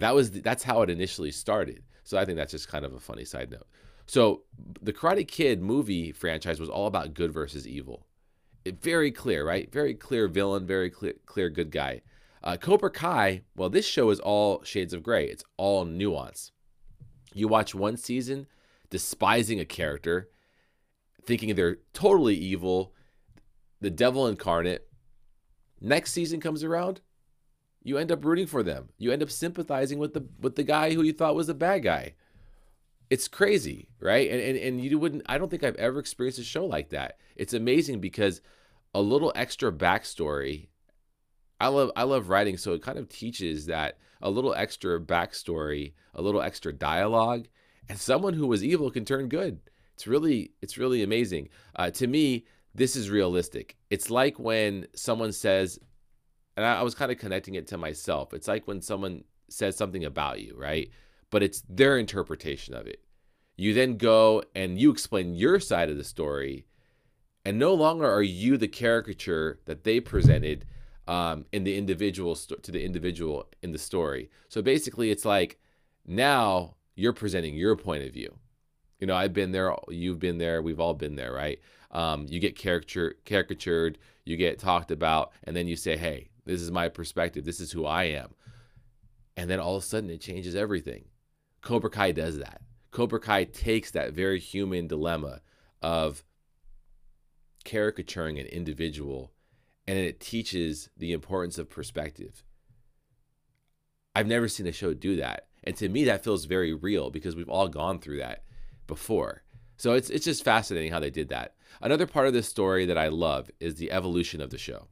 That 0.00 0.14
was 0.14 0.30
that's 0.30 0.62
how 0.62 0.82
it 0.82 0.90
initially 0.90 1.30
started. 1.30 1.82
So 2.04 2.16
I 2.18 2.24
think 2.24 2.36
that's 2.36 2.52
just 2.52 2.68
kind 2.68 2.84
of 2.84 2.94
a 2.94 3.00
funny 3.00 3.24
side 3.24 3.50
note. 3.50 3.66
So 4.06 4.42
the 4.80 4.92
Karate 4.92 5.28
Kid 5.28 5.60
movie 5.60 6.12
franchise 6.12 6.58
was 6.58 6.70
all 6.70 6.86
about 6.86 7.12
good 7.12 7.32
versus 7.32 7.68
evil. 7.68 8.06
It, 8.64 8.80
very 8.82 9.10
clear, 9.10 9.46
right? 9.46 9.70
Very 9.70 9.94
clear 9.94 10.28
villain, 10.28 10.66
very 10.66 10.90
clear, 10.90 11.14
clear 11.26 11.50
good 11.50 11.70
guy. 11.70 12.00
Uh, 12.42 12.56
Cobra 12.56 12.90
Kai, 12.90 13.42
well, 13.56 13.68
this 13.68 13.86
show 13.86 14.10
is 14.10 14.20
all 14.20 14.62
shades 14.64 14.94
of 14.94 15.02
gray. 15.02 15.26
It's 15.26 15.44
all 15.56 15.84
nuance. 15.84 16.52
You 17.34 17.48
watch 17.48 17.74
one 17.74 17.96
season 17.96 18.46
despising 18.90 19.60
a 19.60 19.64
character, 19.64 20.30
thinking 21.24 21.54
they're 21.54 21.78
totally 21.92 22.36
evil, 22.36 22.94
the 23.80 23.90
devil 23.90 24.26
incarnate. 24.26 24.88
Next 25.80 26.12
season 26.12 26.40
comes 26.40 26.64
around, 26.64 27.00
you 27.88 27.98
end 27.98 28.12
up 28.12 28.24
rooting 28.24 28.46
for 28.46 28.62
them. 28.62 28.90
You 28.98 29.12
end 29.12 29.22
up 29.22 29.30
sympathizing 29.30 29.98
with 29.98 30.14
the 30.14 30.26
with 30.40 30.56
the 30.56 30.62
guy 30.62 30.94
who 30.94 31.02
you 31.02 31.12
thought 31.12 31.34
was 31.34 31.46
the 31.46 31.54
bad 31.54 31.82
guy. 31.82 32.14
It's 33.10 33.28
crazy, 33.28 33.88
right? 34.00 34.30
And, 34.30 34.40
and 34.40 34.58
and 34.58 34.80
you 34.80 34.98
wouldn't 34.98 35.22
I 35.26 35.38
don't 35.38 35.50
think 35.50 35.64
I've 35.64 35.76
ever 35.76 35.98
experienced 35.98 36.38
a 36.38 36.44
show 36.44 36.66
like 36.66 36.90
that. 36.90 37.18
It's 37.36 37.54
amazing 37.54 38.00
because 38.00 38.40
a 38.94 39.00
little 39.00 39.32
extra 39.34 39.72
backstory 39.72 40.68
I 41.60 41.68
love 41.68 41.90
I 41.96 42.04
love 42.04 42.28
writing, 42.28 42.56
so 42.56 42.72
it 42.72 42.82
kind 42.82 42.98
of 42.98 43.08
teaches 43.08 43.66
that 43.66 43.98
a 44.22 44.30
little 44.30 44.54
extra 44.54 45.00
backstory, 45.00 45.92
a 46.14 46.22
little 46.22 46.42
extra 46.42 46.72
dialogue, 46.72 47.48
and 47.88 47.98
someone 47.98 48.34
who 48.34 48.46
was 48.46 48.64
evil 48.64 48.90
can 48.90 49.04
turn 49.04 49.28
good. 49.28 49.60
It's 49.94 50.06
really 50.06 50.52
it's 50.62 50.78
really 50.78 51.02
amazing. 51.02 51.48
Uh, 51.74 51.90
to 51.90 52.06
me, 52.06 52.46
this 52.74 52.94
is 52.94 53.10
realistic. 53.10 53.76
It's 53.90 54.10
like 54.10 54.38
when 54.38 54.86
someone 54.94 55.32
says, 55.32 55.80
and 56.58 56.66
I, 56.66 56.80
I 56.80 56.82
was 56.82 56.96
kind 56.96 57.12
of 57.12 57.18
connecting 57.18 57.54
it 57.54 57.68
to 57.68 57.78
myself. 57.78 58.34
It's 58.34 58.48
like 58.48 58.66
when 58.66 58.82
someone 58.82 59.22
says 59.48 59.76
something 59.76 60.04
about 60.04 60.40
you, 60.40 60.56
right? 60.58 60.90
But 61.30 61.44
it's 61.44 61.62
their 61.68 61.96
interpretation 61.96 62.74
of 62.74 62.88
it. 62.88 63.00
You 63.56 63.72
then 63.74 63.96
go 63.96 64.42
and 64.56 64.76
you 64.76 64.90
explain 64.90 65.36
your 65.36 65.60
side 65.60 65.88
of 65.88 65.96
the 65.96 66.02
story, 66.02 66.66
and 67.44 67.60
no 67.60 67.74
longer 67.74 68.10
are 68.10 68.24
you 68.24 68.56
the 68.56 68.66
caricature 68.66 69.60
that 69.66 69.84
they 69.84 70.00
presented 70.00 70.64
um, 71.06 71.46
in 71.52 71.62
the 71.62 71.76
individual 71.78 72.34
to 72.34 72.72
the 72.72 72.84
individual 72.84 73.48
in 73.62 73.70
the 73.70 73.78
story. 73.78 74.28
So 74.48 74.60
basically, 74.60 75.12
it's 75.12 75.24
like 75.24 75.60
now 76.08 76.74
you're 76.96 77.12
presenting 77.12 77.54
your 77.54 77.76
point 77.76 78.02
of 78.02 78.12
view. 78.12 78.34
You 78.98 79.06
know, 79.06 79.14
I've 79.14 79.32
been 79.32 79.52
there, 79.52 79.76
you've 79.90 80.18
been 80.18 80.38
there, 80.38 80.60
we've 80.60 80.80
all 80.80 80.94
been 80.94 81.14
there, 81.14 81.32
right? 81.32 81.60
Um, 81.92 82.26
you 82.28 82.40
get 82.40 82.58
caricature, 82.58 83.14
caricatured, 83.24 83.98
you 84.24 84.36
get 84.36 84.58
talked 84.58 84.90
about, 84.90 85.30
and 85.44 85.54
then 85.54 85.68
you 85.68 85.76
say, 85.76 85.96
"Hey, 85.96 86.28
this 86.52 86.62
is 86.62 86.70
my 86.70 86.88
perspective. 86.88 87.44
This 87.44 87.60
is 87.60 87.72
who 87.72 87.86
I 87.86 88.04
am," 88.04 88.34
and 89.36 89.48
then 89.48 89.60
all 89.60 89.76
of 89.76 89.82
a 89.82 89.86
sudden 89.86 90.10
it 90.10 90.20
changes 90.20 90.54
everything. 90.54 91.04
Cobra 91.60 91.90
Kai 91.90 92.12
does 92.12 92.38
that. 92.38 92.62
Cobra 92.90 93.20
Kai 93.20 93.44
takes 93.44 93.90
that 93.90 94.12
very 94.12 94.40
human 94.40 94.86
dilemma 94.86 95.40
of 95.82 96.24
caricaturing 97.64 98.38
an 98.38 98.46
individual 98.46 99.32
and 99.88 99.98
it 99.98 100.20
teaches 100.20 100.90
the 100.98 101.12
importance 101.12 101.56
of 101.56 101.70
perspective. 101.70 102.44
I've 104.14 104.26
never 104.26 104.46
seen 104.46 104.66
a 104.66 104.72
show 104.72 104.92
do 104.92 105.16
that. 105.16 105.46
And 105.64 105.74
to 105.76 105.88
me, 105.88 106.04
that 106.04 106.22
feels 106.22 106.44
very 106.44 106.74
real 106.74 107.10
because 107.10 107.34
we've 107.34 107.48
all 107.48 107.68
gone 107.68 107.98
through 107.98 108.18
that 108.18 108.44
before. 108.86 109.44
So 109.78 109.94
it's, 109.94 110.10
it's 110.10 110.26
just 110.26 110.44
fascinating 110.44 110.92
how 110.92 111.00
they 111.00 111.08
did 111.08 111.30
that. 111.30 111.54
Another 111.80 112.06
part 112.06 112.26
of 112.26 112.34
this 112.34 112.48
story 112.48 112.84
that 112.84 112.98
I 112.98 113.08
love 113.08 113.50
is 113.60 113.76
the 113.76 113.90
evolution 113.90 114.42
of 114.42 114.50
the 114.50 114.58
show. 114.58 114.88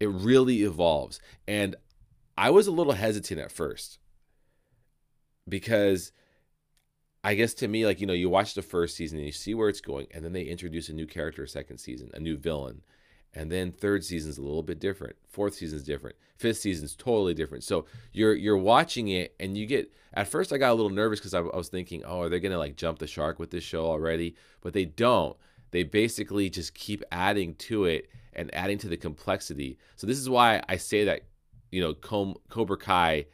It 0.00 0.08
really 0.08 0.62
evolves. 0.62 1.20
And 1.46 1.76
I 2.36 2.50
was 2.50 2.66
a 2.66 2.72
little 2.72 2.92
hesitant 2.92 3.40
at 3.40 3.50
first 3.50 3.98
because 5.48 6.12
I 7.24 7.34
guess 7.34 7.54
to 7.54 7.68
me, 7.68 7.84
like, 7.84 8.00
you 8.00 8.06
know, 8.06 8.12
you 8.12 8.30
watch 8.30 8.54
the 8.54 8.62
first 8.62 8.96
season 8.96 9.18
and 9.18 9.26
you 9.26 9.32
see 9.32 9.54
where 9.54 9.68
it's 9.68 9.80
going, 9.80 10.06
and 10.12 10.24
then 10.24 10.32
they 10.32 10.44
introduce 10.44 10.88
a 10.88 10.92
new 10.92 11.06
character 11.06 11.46
second 11.46 11.78
season, 11.78 12.10
a 12.14 12.20
new 12.20 12.36
villain. 12.36 12.82
And 13.34 13.52
then 13.52 13.72
third 13.72 14.04
season's 14.04 14.38
a 14.38 14.42
little 14.42 14.62
bit 14.62 14.80
different. 14.80 15.16
Fourth 15.28 15.54
season's 15.54 15.82
different. 15.82 16.16
Fifth 16.36 16.58
season's 16.58 16.96
totally 16.96 17.34
different. 17.34 17.62
So 17.64 17.84
you're 18.12 18.34
you're 18.34 18.56
watching 18.56 19.08
it 19.08 19.34
and 19.38 19.56
you 19.56 19.66
get 19.66 19.92
at 20.14 20.28
first 20.28 20.52
i 20.52 20.56
got 20.56 20.70
a 20.70 20.74
little 20.74 20.90
nervous 20.90 21.20
because 21.20 21.34
I, 21.34 21.40
I, 21.40 21.56
was 21.56 21.68
thinking 21.68 22.02
oh 22.04 22.22
are 22.22 22.28
they 22.28 22.40
gonna 22.40 22.58
like 22.58 22.76
jump 22.76 22.98
the 22.98 23.06
shark 23.06 23.38
with 23.38 23.50
this 23.50 23.64
show 23.64 23.84
already? 23.84 24.34
But 24.60 24.72
they 24.72 24.86
don't. 24.86 25.36
They 25.70 25.82
basically 25.82 26.48
just 26.48 26.74
keep 26.74 27.04
adding 27.12 27.54
to 27.56 27.84
it 27.84 28.08
and 28.38 28.54
adding 28.54 28.78
to 28.78 28.88
the 28.88 28.96
complexity 28.96 29.78
so 29.96 30.06
this 30.06 30.18
is 30.18 30.28
why 30.28 30.62
i 30.68 30.76
say 30.76 31.04
that 31.04 31.22
you 31.70 31.80
know 31.80 31.92
cobra 31.94 32.76
kai 32.76 33.26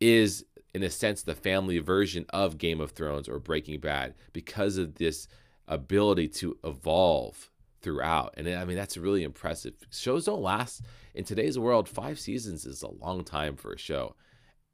is 0.00 0.44
in 0.74 0.82
a 0.82 0.90
sense 0.90 1.22
the 1.22 1.34
family 1.34 1.78
version 1.78 2.26
of 2.30 2.58
game 2.58 2.80
of 2.80 2.90
thrones 2.90 3.28
or 3.28 3.38
breaking 3.38 3.80
bad 3.80 4.14
because 4.32 4.76
of 4.76 4.96
this 4.96 5.26
ability 5.68 6.28
to 6.28 6.56
evolve 6.64 7.50
throughout. 7.80 8.34
And 8.36 8.48
I 8.48 8.64
mean, 8.64 8.76
that's 8.76 8.96
really 8.96 9.22
impressive. 9.22 9.74
Shows 9.90 10.24
don't 10.24 10.42
last 10.42 10.82
in 11.14 11.24
today's 11.24 11.58
world. 11.58 11.88
Five 11.88 12.18
seasons 12.18 12.66
is 12.66 12.82
a 12.82 12.90
long 12.90 13.24
time 13.24 13.56
for 13.56 13.72
a 13.72 13.78
show. 13.78 14.16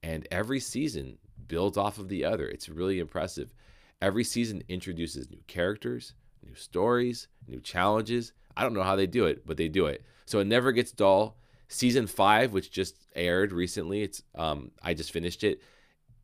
And 0.02 0.26
every 0.30 0.60
season 0.60 1.18
builds 1.46 1.76
off 1.76 1.98
of 1.98 2.08
the 2.08 2.24
other. 2.24 2.48
It's 2.48 2.68
really 2.68 2.98
impressive. 2.98 3.52
Every 4.00 4.24
season 4.24 4.62
introduces 4.68 5.30
new 5.30 5.42
characters, 5.46 6.14
new 6.44 6.54
stories, 6.54 7.28
new 7.46 7.60
challenges. 7.60 8.32
I 8.56 8.62
don't 8.62 8.74
know 8.74 8.82
how 8.82 8.96
they 8.96 9.06
do 9.06 9.26
it, 9.26 9.46
but 9.46 9.56
they 9.56 9.68
do 9.68 9.86
it. 9.86 10.04
So 10.26 10.38
it 10.40 10.46
never 10.46 10.72
gets 10.72 10.92
dull. 10.92 11.38
Season 11.68 12.06
five, 12.06 12.52
which 12.52 12.70
just 12.70 12.96
aired 13.16 13.52
recently, 13.52 14.02
it's 14.02 14.22
um, 14.34 14.72
I 14.82 14.92
just 14.92 15.10
finished 15.10 15.42
it. 15.42 15.62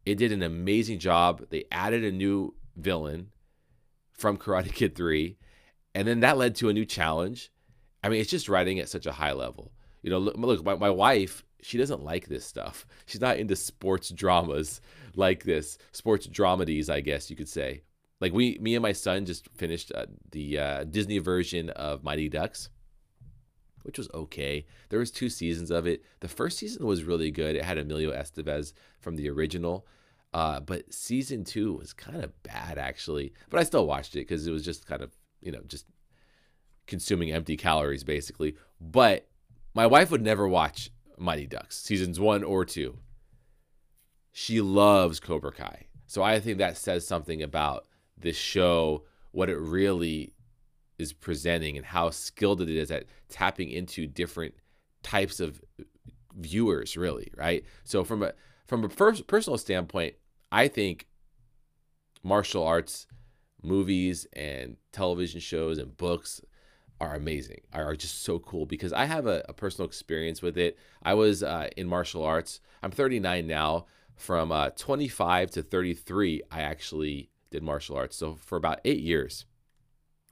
It 0.04 0.16
did 0.16 0.32
an 0.32 0.42
amazing 0.42 0.98
job. 0.98 1.44
They 1.48 1.64
added 1.72 2.04
a 2.04 2.12
new 2.12 2.54
villain 2.76 3.30
from 4.12 4.36
Karate 4.36 4.72
Kid 4.72 4.94
3, 4.94 5.38
and 5.94 6.06
then 6.06 6.20
that 6.20 6.36
led 6.36 6.54
to 6.56 6.68
a 6.68 6.72
new 6.72 6.84
challenge. 6.84 7.50
I 8.02 8.08
mean, 8.08 8.20
it's 8.20 8.30
just 8.30 8.48
writing 8.48 8.78
at 8.78 8.88
such 8.88 9.06
a 9.06 9.12
high 9.12 9.32
level. 9.32 9.72
You 10.02 10.10
know, 10.10 10.18
look, 10.18 10.36
look 10.36 10.64
my, 10.64 10.74
my 10.74 10.90
wife, 10.90 11.44
she 11.62 11.78
doesn't 11.78 12.04
like 12.04 12.28
this 12.28 12.44
stuff. 12.44 12.86
She's 13.06 13.20
not 13.20 13.38
into 13.38 13.56
sports 13.56 14.10
dramas 14.10 14.80
like 15.14 15.44
this, 15.44 15.78
sports 15.92 16.26
dramedies, 16.26 16.88
I 16.90 17.00
guess 17.00 17.30
you 17.30 17.36
could 17.36 17.48
say. 17.48 17.82
Like 18.20 18.32
we, 18.32 18.58
me 18.60 18.74
and 18.74 18.82
my 18.82 18.92
son 18.92 19.26
just 19.26 19.48
finished 19.56 19.92
uh, 19.94 20.06
the 20.30 20.58
uh, 20.58 20.84
Disney 20.84 21.18
version 21.18 21.70
of 21.70 22.02
Mighty 22.02 22.28
Ducks, 22.28 22.68
which 23.82 23.98
was 23.98 24.08
okay. 24.12 24.66
There 24.88 24.98
was 24.98 25.10
two 25.10 25.28
seasons 25.28 25.70
of 25.70 25.86
it. 25.86 26.02
The 26.20 26.28
first 26.28 26.58
season 26.58 26.84
was 26.84 27.04
really 27.04 27.30
good. 27.30 27.54
It 27.54 27.64
had 27.64 27.78
Emilio 27.78 28.10
Estevez 28.10 28.72
from 29.00 29.16
the 29.16 29.30
original, 29.30 29.86
uh, 30.34 30.60
but 30.60 30.92
season 30.92 31.44
two 31.44 31.74
was 31.74 31.92
kind 31.92 32.22
of 32.22 32.42
bad 32.42 32.76
actually. 32.76 33.32
But 33.50 33.60
I 33.60 33.64
still 33.64 33.86
watched 33.86 34.16
it 34.16 34.26
because 34.26 34.46
it 34.46 34.52
was 34.52 34.64
just 34.64 34.86
kind 34.86 35.02
of 35.02 35.16
you 35.40 35.52
know 35.52 35.62
just 35.68 35.86
consuming 36.86 37.30
empty 37.30 37.56
calories 37.56 38.02
basically. 38.02 38.56
But 38.80 39.28
my 39.74 39.86
wife 39.86 40.10
would 40.10 40.22
never 40.22 40.48
watch 40.48 40.90
Mighty 41.16 41.46
Ducks 41.46 41.76
seasons 41.76 42.18
one 42.18 42.42
or 42.42 42.64
two. 42.64 42.98
She 44.32 44.60
loves 44.60 45.20
Cobra 45.20 45.52
Kai, 45.52 45.86
so 46.06 46.22
I 46.22 46.40
think 46.40 46.58
that 46.58 46.76
says 46.76 47.06
something 47.06 47.42
about 47.42 47.86
this 48.20 48.36
show, 48.36 49.04
what 49.32 49.48
it 49.48 49.58
really 49.58 50.32
is 50.98 51.12
presenting, 51.12 51.76
and 51.76 51.86
how 51.86 52.10
skilled 52.10 52.60
it 52.60 52.68
is 52.68 52.90
at 52.90 53.04
tapping 53.28 53.70
into 53.70 54.06
different 54.06 54.54
types 55.02 55.40
of 55.40 55.60
viewers. 56.34 56.96
Really, 56.96 57.30
right? 57.36 57.64
So 57.84 58.04
from 58.04 58.22
a 58.22 58.32
from 58.66 58.84
a 58.84 58.88
first 58.88 59.26
personal 59.26 59.58
standpoint, 59.58 60.14
I 60.50 60.68
think 60.68 61.06
martial 62.22 62.64
arts 62.64 63.06
movies 63.62 64.26
and 64.34 64.76
television 64.92 65.40
shows 65.40 65.78
and 65.78 65.96
books 65.96 66.40
are 67.00 67.14
amazing 67.14 67.60
are 67.72 67.94
just 67.94 68.22
so 68.22 68.38
cool 68.38 68.66
because 68.66 68.92
i 68.92 69.04
have 69.04 69.26
a, 69.26 69.44
a 69.48 69.52
personal 69.52 69.86
experience 69.86 70.42
with 70.42 70.56
it 70.56 70.76
i 71.02 71.14
was 71.14 71.42
uh, 71.42 71.68
in 71.76 71.88
martial 71.88 72.24
arts 72.24 72.60
i'm 72.82 72.90
39 72.90 73.46
now 73.46 73.86
from 74.16 74.50
uh, 74.50 74.70
25 74.70 75.50
to 75.50 75.62
33 75.62 76.42
i 76.50 76.60
actually 76.60 77.30
did 77.50 77.62
martial 77.62 77.96
arts 77.96 78.16
so 78.16 78.34
for 78.34 78.56
about 78.56 78.80
eight 78.84 79.00
years 79.00 79.44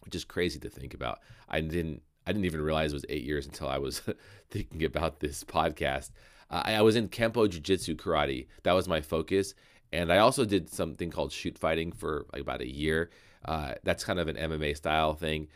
which 0.05 0.15
is 0.15 0.25
crazy 0.25 0.59
to 0.59 0.69
think 0.69 0.95
about 0.95 1.21
i 1.49 1.61
didn't 1.61 2.03
i 2.27 2.33
didn't 2.33 2.45
even 2.45 2.61
realize 2.61 2.93
it 2.93 2.97
was 2.97 3.05
eight 3.09 3.25
years 3.25 3.47
until 3.47 3.69
i 3.69 3.79
was 3.79 4.03
thinking 4.51 4.85
about 4.85 5.21
this 5.21 5.45
podcast 5.45 6.11
uh, 6.49 6.63
I, 6.65 6.83
was 6.83 6.95
in 6.95 7.09
kempo 7.09 7.49
jiu-jitsu 7.49 7.97
karate 7.97 8.47
that 8.63 8.73
was 8.73 8.89
my 8.89 9.01
focus 9.01 9.55
and 9.93 10.13
i 10.13 10.19
also 10.19 10.45
did 10.45 10.71
something 10.71 11.11
called 11.11 11.33
shoot 11.33 11.59
fighting 11.59 11.93
for 11.93 12.27
like 12.33 12.43
about 12.43 12.61
a 12.61 12.71
year 12.71 13.11
uh, 13.45 13.75
that's 13.85 14.05
kind 14.05 14.19
of 14.19 14.29
an 14.29 14.37
mma 14.37 14.77
style 14.77 15.15
thing 15.15 15.49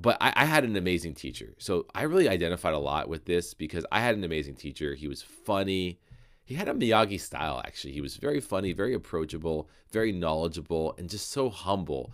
but 0.00 0.16
I, 0.20 0.32
I, 0.36 0.44
had 0.44 0.64
an 0.64 0.76
amazing 0.76 1.14
teacher. 1.14 1.54
So 1.58 1.86
I 1.94 2.02
really 2.02 2.28
identified 2.28 2.74
a 2.74 2.78
lot 2.78 3.08
with 3.08 3.24
this 3.24 3.54
because 3.54 3.84
I 3.92 4.00
had 4.00 4.16
an 4.16 4.24
amazing 4.24 4.54
teacher. 4.54 4.94
He 4.94 5.08
was 5.08 5.22
funny. 5.22 5.98
He 6.44 6.54
had 6.54 6.68
a 6.68 6.74
Miyagi 6.74 7.20
style, 7.20 7.62
actually. 7.64 7.92
He 7.92 8.00
was 8.00 8.16
very 8.16 8.40
funny, 8.40 8.72
very 8.72 8.94
approachable, 8.94 9.68
very 9.90 10.12
knowledgeable, 10.12 10.94
and 10.98 11.08
just 11.08 11.30
so 11.30 11.48
humble. 11.50 12.12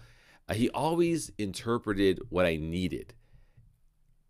Uh, 0.49 0.55
he 0.55 0.71
always 0.71 1.33
interpreted 1.39 2.21
what 2.29 2.47
I 2.47 2.57
needed 2.57 3.15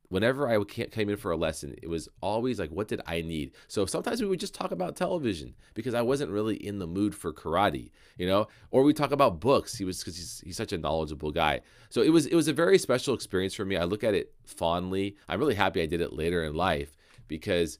whenever 0.09 0.49
I 0.49 0.63
came 0.65 1.09
in 1.09 1.17
for 1.17 1.31
a 1.31 1.37
lesson, 1.37 1.75
it 1.83 1.89
was 1.89 2.09
always 2.21 2.59
like, 2.59 2.71
what 2.71 2.89
did 2.89 3.01
I 3.07 3.21
need? 3.21 3.53
So 3.67 3.87
sometimes 3.87 4.21
we 4.21 4.29
would 4.29 4.41
just 4.41 4.55
talk 4.55 4.71
about 4.71 4.97
television 4.97 5.55
because 5.75 5.95
I 5.95 6.03
wasn't 6.03 6.31
really 6.31 6.57
in 6.57 6.79
the 6.79 6.87
mood 6.87 7.15
for 7.15 7.33
karate, 7.33 7.91
you 8.17 8.27
know, 8.27 8.49
or 8.71 8.83
we 8.83 8.93
talk 8.93 9.13
about 9.13 9.41
books. 9.41 9.77
He 9.77 9.85
was 9.85 9.99
because 9.99 10.17
he's, 10.17 10.43
he's 10.45 10.57
such 10.57 10.73
a 10.73 10.79
knowledgeable 10.79 11.31
guy. 11.31 11.61
So 11.91 12.03
it 12.03 12.11
was 12.11 12.27
it 12.27 12.35
was 12.35 12.49
a 12.49 12.53
very 12.53 12.79
special 12.79 13.15
experience 13.15 13.55
for 13.55 13.65
me. 13.65 13.77
I 13.77 13.85
look 13.85 14.05
at 14.05 14.15
it 14.15 14.33
fondly. 14.45 15.17
I'm 15.29 15.41
really 15.41 15.55
happy 15.55 15.83
I 15.83 15.87
did 15.87 16.01
it 16.01 16.13
later 16.13 16.43
in 16.45 16.55
life 16.55 16.97
because, 17.27 17.79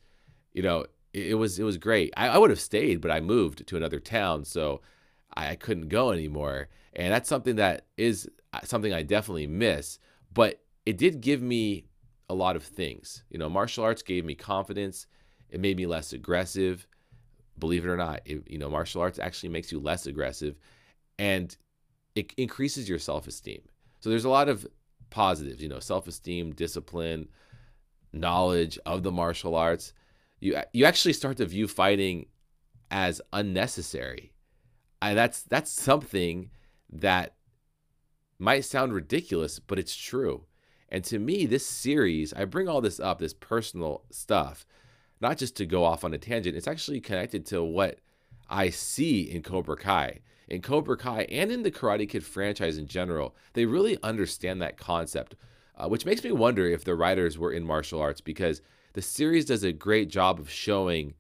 you 0.53 0.63
know, 0.63 0.87
it, 1.13 1.35
was 1.35 1.59
it 1.59 1.65
was 1.65 1.79
great. 1.79 2.13
I, 2.17 2.29
I 2.29 2.39
would 2.39 2.51
have 2.51 2.61
stayed, 2.61 3.01
but 3.01 3.11
I 3.11 3.21
moved 3.21 3.67
to 3.67 3.77
another 3.77 4.01
town, 4.01 4.45
so 4.45 4.81
I, 5.35 5.51
I 5.51 5.57
couldn't 5.57 5.89
go 5.89 6.11
anymore. 6.11 6.69
And 6.95 7.13
that's 7.13 7.29
something 7.29 7.57
that 7.57 7.87
is 7.97 8.29
uh, 8.53 8.61
something 8.65 8.93
I 8.93 9.03
definitely 9.03 9.47
miss. 9.47 9.99
But 10.33 10.61
it 10.87 10.99
did 10.99 11.21
give 11.21 11.43
me 11.43 11.87
a 12.29 12.35
lot 12.35 12.57
of 12.57 12.63
things. 12.63 13.25
You 13.31 13.39
know, 13.39 13.49
martial 13.49 13.85
arts 13.85 14.03
gave 14.03 14.25
me 14.25 14.35
confidence. 14.35 15.07
It 15.51 15.61
made 15.61 15.77
me 15.77 15.87
less 15.87 16.13
aggressive. 16.13 16.87
Believe 17.59 17.85
it 17.85 17.89
or 17.89 17.97
not, 17.97 18.21
it, 18.25 18.49
you 18.49 18.59
know, 18.59 18.71
martial 18.71 19.01
arts 19.01 19.19
actually 19.19 19.49
makes 19.49 19.73
you 19.73 19.81
less 19.81 20.07
aggressive 20.07 20.57
and 21.19 21.57
it 22.15 22.33
increases 22.37 22.89
your 22.89 22.99
self-esteem. 22.99 23.63
So 24.01 24.11
there's 24.11 24.25
a 24.25 24.31
lot 24.31 24.49
of 24.49 24.67
positives, 25.11 25.63
you 25.63 25.69
know, 25.69 25.81
self-esteem, 25.81 26.53
discipline, 26.53 27.29
knowledge 28.13 28.79
of 28.87 29.03
the 29.03 29.11
martial 29.11 29.55
arts. 29.55 29.93
You 30.41 30.61
you 30.73 30.85
actually 30.85 31.15
start 31.15 31.37
to 31.39 31.47
view 31.47 31.69
fighting 31.69 32.27
as 32.91 33.21
unnecessary. 33.33 34.33
And 35.01 35.17
that's 35.17 35.43
that's 35.43 35.71
something 35.71 36.51
that 36.91 37.35
might 38.39 38.65
sound 38.65 38.93
ridiculous, 38.93 39.59
but 39.59 39.79
it's 39.79 39.97
true. 39.97 40.45
And 40.89 41.05
to 41.05 41.19
me, 41.19 41.45
this 41.45 41.67
series, 41.67 42.33
I 42.33 42.45
bring 42.45 42.69
all 42.69 42.81
this 42.81 42.99
up, 42.99 43.19
this 43.19 43.35
personal 43.35 44.05
stuff, 44.11 44.65
not 45.21 45.37
just 45.37 45.57
to 45.57 45.67
go 45.67 45.85
off 45.85 46.05
on 46.05 46.15
a 46.15 46.19
tangent. 46.19 46.57
It's 46.57 46.69
actually 46.69 47.01
connected 47.01 47.45
to 47.47 47.63
what 47.63 47.99
I 48.49 48.71
see 48.71 49.23
in 49.23 49.43
Cobra 49.43 49.77
Kai. 49.77 50.21
In 50.49 50.63
Cobra 50.63 50.97
Kai 50.97 51.23
and 51.25 51.53
in 51.53 51.63
the 51.63 51.71
Karate 51.71 52.09
Kid 52.09 52.25
franchise 52.25 52.79
in 52.79 52.87
general, 52.87 53.37
they 53.53 53.67
really 53.67 53.99
understand 54.03 54.63
that 54.63 54.79
concept, 54.79 55.35
uh, 55.77 55.89
which 55.89 56.07
makes 56.07 56.25
me 56.25 56.33
wonder 56.33 56.67
if 56.67 56.85
the 56.85 56.95
writers 56.95 57.37
were 57.37 57.53
in 57.53 57.65
martial 57.65 58.01
arts 58.01 58.23
because 58.23 58.63
the 58.99 59.03
series 59.03 59.45
does 59.45 59.63
a 59.63 59.71
great 59.71 60.09
job 60.09 60.41
of 60.41 60.51
showing 60.51 61.15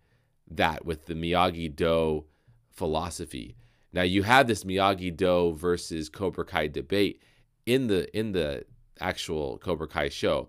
that 0.51 0.85
with 0.85 1.07
the 1.07 1.15
Miyagi 1.15 1.77
Do 1.77 2.25
philosophy. 2.73 3.55
Now 3.93 4.03
you 4.03 4.25
have 4.25 4.49
this 4.49 4.65
Miyagi 4.65 5.17
Do 5.17 5.55
versus 5.55 6.09
Cobra 6.09 6.45
Kai 6.45 6.67
debate 6.67 7.23
in 7.67 7.87
the 7.87 8.11
in 8.19 8.33
the 8.33 8.65
actual 8.99 9.59
Cobra 9.59 9.87
Kai 9.87 10.09
show. 10.09 10.49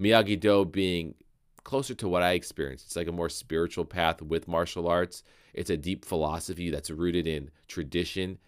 Miyagi 0.00 0.38
Do 0.38 0.64
being 0.64 1.16
closer 1.64 1.96
to 1.96 2.08
what 2.08 2.22
I 2.22 2.34
experienced. 2.34 2.86
It's 2.86 2.94
like 2.94 3.08
a 3.08 3.12
more 3.12 3.28
spiritual 3.28 3.84
path 3.84 4.22
with 4.22 4.46
martial 4.46 4.86
arts. 4.86 5.24
It's 5.52 5.68
a 5.70 5.76
deep 5.76 6.04
philosophy 6.04 6.70
that's 6.70 6.90
rooted 6.90 7.26
in 7.26 7.50
tradition. 7.66 8.38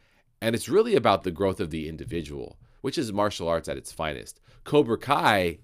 And 0.40 0.54
it's 0.54 0.68
really 0.68 0.94
about 0.94 1.24
the 1.24 1.32
growth 1.32 1.58
of 1.58 1.70
the 1.70 1.88
individual, 1.88 2.60
which 2.80 2.96
is 2.96 3.12
martial 3.12 3.48
arts 3.48 3.68
at 3.68 3.76
its 3.76 3.90
finest. 3.90 4.40
Cobra 4.62 4.98
Kai, 4.98 5.58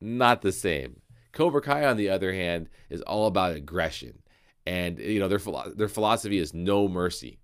not 0.00 0.42
the 0.42 0.52
same. 0.52 1.00
Cobra 1.32 1.60
Kai, 1.60 1.84
on 1.84 1.96
the 1.96 2.08
other 2.08 2.32
hand, 2.32 2.68
is 2.88 3.02
all 3.02 3.26
about 3.26 3.54
aggression. 3.54 4.22
And, 4.66 4.98
you 4.98 5.20
know, 5.20 5.28
their, 5.28 5.40
their 5.74 5.88
philosophy 5.88 6.38
is 6.38 6.54
no 6.54 6.88
mercy. 6.88 7.38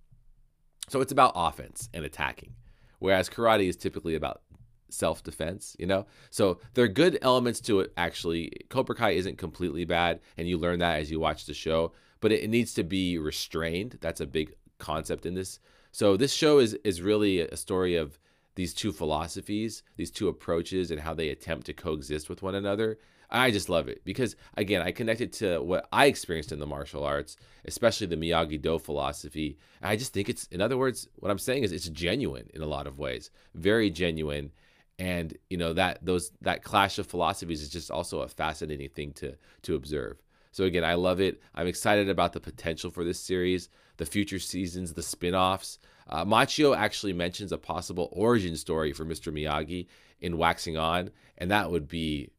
So 0.88 1.00
it's 1.00 1.12
about 1.12 1.32
offense 1.34 1.88
and 1.94 2.04
attacking 2.04 2.54
whereas 3.02 3.28
karate 3.28 3.68
is 3.68 3.76
typically 3.76 4.14
about 4.14 4.42
self 4.88 5.22
defense, 5.22 5.76
you 5.78 5.86
know? 5.86 6.06
So 6.30 6.60
there 6.74 6.84
are 6.84 6.88
good 6.88 7.18
elements 7.20 7.60
to 7.62 7.80
it, 7.80 7.92
actually. 7.96 8.52
Cobra 8.70 8.94
Kai 8.94 9.10
isn't 9.10 9.38
completely 9.38 9.84
bad, 9.84 10.20
and 10.38 10.48
you 10.48 10.56
learn 10.56 10.78
that 10.78 11.00
as 11.00 11.10
you 11.10 11.18
watch 11.18 11.44
the 11.44 11.54
show, 11.54 11.92
but 12.20 12.32
it, 12.32 12.44
it 12.44 12.48
needs 12.48 12.72
to 12.74 12.84
be 12.84 13.18
restrained. 13.18 13.98
That's 14.00 14.20
a 14.20 14.26
big 14.26 14.54
concept 14.78 15.26
in 15.26 15.34
this. 15.34 15.58
So 15.90 16.16
this 16.16 16.32
show 16.32 16.58
is, 16.58 16.74
is 16.84 17.02
really 17.02 17.40
a 17.40 17.56
story 17.56 17.96
of 17.96 18.18
these 18.54 18.74
two 18.74 18.92
philosophies, 18.92 19.82
these 19.96 20.10
two 20.10 20.28
approaches, 20.28 20.90
and 20.90 21.00
how 21.00 21.14
they 21.14 21.28
attempt 21.28 21.66
to 21.66 21.72
coexist 21.72 22.28
with 22.28 22.42
one 22.42 22.54
another. 22.54 22.98
I 23.30 23.50
just 23.50 23.70
love 23.70 23.88
it 23.88 24.04
because 24.04 24.36
again, 24.58 24.82
I 24.82 24.92
connected 24.92 25.32
to 25.34 25.62
what 25.62 25.88
I 25.90 26.04
experienced 26.06 26.52
in 26.52 26.58
the 26.58 26.66
martial 26.66 27.02
arts, 27.02 27.38
especially 27.64 28.06
the 28.06 28.16
Miyagi 28.16 28.60
Do 28.60 28.78
philosophy. 28.78 29.58
I 29.82 29.96
just 29.96 30.12
think 30.12 30.28
it's, 30.28 30.44
in 30.48 30.60
other 30.60 30.76
words, 30.76 31.08
what 31.16 31.30
I'm 31.30 31.38
saying 31.38 31.62
is 31.62 31.72
it's 31.72 31.88
genuine 31.88 32.50
in 32.52 32.60
a 32.60 32.66
lot 32.66 32.86
of 32.86 32.98
ways, 32.98 33.30
very 33.54 33.88
genuine, 33.88 34.52
and 34.98 35.36
you 35.48 35.56
know 35.56 35.72
that 35.72 36.04
those 36.04 36.32
that 36.42 36.62
clash 36.62 36.98
of 36.98 37.06
philosophies 37.06 37.62
is 37.62 37.70
just 37.70 37.90
also 37.90 38.20
a 38.20 38.28
fascinating 38.28 38.90
thing 38.90 39.12
to 39.14 39.34
to 39.62 39.76
observe. 39.76 40.22
So 40.52 40.64
again, 40.64 40.84
I 40.84 40.94
love 40.94 41.18
it. 41.18 41.40
I'm 41.54 41.66
excited 41.66 42.10
about 42.10 42.34
the 42.34 42.40
potential 42.40 42.90
for 42.90 43.02
this 43.04 43.18
series, 43.18 43.70
the 43.96 44.04
future 44.04 44.38
seasons, 44.38 44.92
the 44.92 45.02
spin-offs. 45.02 45.78
Uh, 46.08 46.24
Macchio 46.24 46.76
actually 46.76 47.12
mentions 47.12 47.52
a 47.52 47.58
possible 47.58 48.08
origin 48.12 48.56
story 48.56 48.92
for 48.92 49.04
Mr. 49.04 49.32
Miyagi 49.32 49.86
in 50.20 50.38
waxing 50.38 50.76
on 50.76 51.10
and 51.38 51.50
that 51.50 51.70
would 51.70 51.88
be 51.88 52.30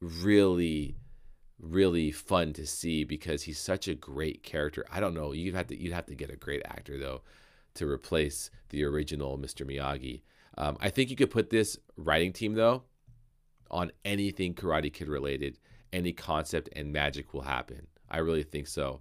really 0.00 0.96
really 1.58 2.10
fun 2.10 2.52
to 2.54 2.66
see 2.66 3.04
because 3.04 3.42
he's 3.42 3.58
such 3.58 3.86
a 3.86 3.94
great 3.94 4.42
character. 4.42 4.84
I 4.90 5.00
don't 5.00 5.14
know, 5.14 5.32
you'd 5.32 5.54
have 5.54 5.66
to 5.68 5.80
you'd 5.80 5.92
have 5.92 6.06
to 6.06 6.14
get 6.14 6.30
a 6.30 6.36
great 6.36 6.62
actor 6.64 6.98
though 6.98 7.22
to 7.74 7.88
replace 7.88 8.50
the 8.70 8.84
original 8.84 9.38
Mr. 9.38 9.66
Miyagi. 9.66 10.22
Um, 10.58 10.76
I 10.80 10.90
think 10.90 11.10
you 11.10 11.16
could 11.16 11.30
put 11.30 11.50
this 11.50 11.78
writing 11.96 12.32
team 12.32 12.54
though 12.54 12.84
on 13.70 13.92
anything 14.04 14.54
Karate 14.54 14.92
Kid 14.92 15.08
related, 15.08 15.58
any 15.92 16.12
concept 16.12 16.68
and 16.74 16.92
magic 16.92 17.32
will 17.32 17.42
happen. 17.42 17.86
I 18.10 18.18
really 18.18 18.42
think 18.42 18.66
so. 18.66 19.00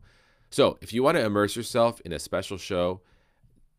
So 0.51 0.77
if 0.81 0.93
you 0.93 1.03
want 1.03 1.17
to 1.17 1.25
immerse 1.25 1.55
yourself 1.55 1.99
in 2.01 2.13
a 2.13 2.19
special 2.19 2.57
show, 2.57 3.01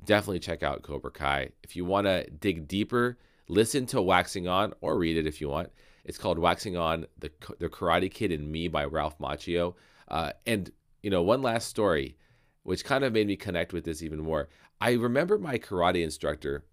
definitely 0.04 0.40
check 0.40 0.62
out 0.62 0.82
Cobra 0.82 1.10
Kai. 1.10 1.50
If 1.62 1.76
you 1.76 1.84
want 1.84 2.06
to 2.06 2.28
dig 2.28 2.68
deeper, 2.68 3.18
listen 3.48 3.86
to 3.86 4.02
Waxing 4.02 4.48
On 4.48 4.72
or 4.80 4.98
read 4.98 5.16
it 5.16 5.26
if 5.26 5.40
you 5.40 5.48
want. 5.48 5.70
It's 6.04 6.18
called 6.18 6.38
Waxing 6.38 6.76
On: 6.76 7.06
The 7.18 7.30
The 7.58 7.68
Karate 7.68 8.10
Kid 8.10 8.32
and 8.32 8.50
Me 8.50 8.68
by 8.68 8.84
Ralph 8.84 9.18
Macchio. 9.18 9.74
Uh, 10.08 10.32
and 10.46 10.70
you 11.02 11.10
know, 11.10 11.22
one 11.22 11.42
last 11.42 11.68
story, 11.68 12.16
which 12.62 12.84
kind 12.84 13.04
of 13.04 13.12
made 13.12 13.26
me 13.26 13.36
connect 13.36 13.72
with 13.72 13.84
this 13.84 14.02
even 14.02 14.20
more. 14.20 14.48
I 14.80 14.92
remember 14.92 15.38
my 15.38 15.58
karate 15.58 16.02
instructor. 16.02 16.64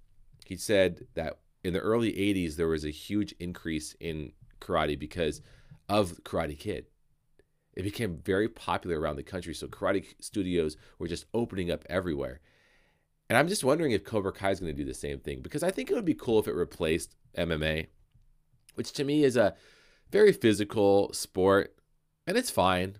He 0.46 0.56
said 0.56 1.08
that 1.16 1.40
in 1.63 1.74
the 1.74 1.80
early 1.80 2.13
'80s 2.13 2.56
there 2.56 2.68
was 2.68 2.86
a 2.86 2.90
huge 2.90 3.34
increase 3.40 3.96
in 4.00 4.32
karate 4.60 4.98
because 4.98 5.42
of 5.90 6.24
Karate 6.24 6.58
Kid. 6.58 6.86
It 7.76 7.84
became 7.84 8.18
very 8.24 8.50
popular 8.50 9.00
around 9.00 9.18
the 9.18 9.24
country, 9.24 9.54
so 9.54 9.68
karate 9.68 10.06
studios 10.20 10.78
were 10.98 11.08
just 11.08 11.26
opening 11.34 11.70
up 11.70 11.86
everywhere. 11.90 12.40
And 13.30 13.38
I'm 13.38 13.48
just 13.48 13.63
wondering 13.63 13.92
if 13.92 14.04
Cobra 14.04 14.32
Kai 14.32 14.52
is 14.52 14.60
going 14.60 14.74
to 14.74 14.78
do 14.78 14.88
the 14.88 14.94
same 14.94 15.20
thing 15.20 15.42
because 15.42 15.63
I 15.63 15.72
think 15.72 15.90
it 15.90 15.96
would 15.96 16.06
be 16.06 16.13
cool 16.13 16.40
if 16.40 16.48
it 16.48 16.54
replaced 16.56 17.16
MMA 17.38 17.88
which 18.78 18.94
to 18.94 19.04
me 19.04 19.24
is 19.24 19.36
a 19.36 19.56
very 20.12 20.32
physical 20.32 21.12
sport, 21.12 21.76
and 22.28 22.38
it's 22.38 22.52
fine. 22.52 23.00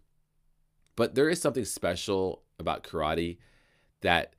But 0.96 1.13
there 1.13 1.30
is 1.30 1.40
something 1.40 1.66
special 1.66 2.42
about 2.58 2.84
karate 2.84 3.38
that 4.02 4.34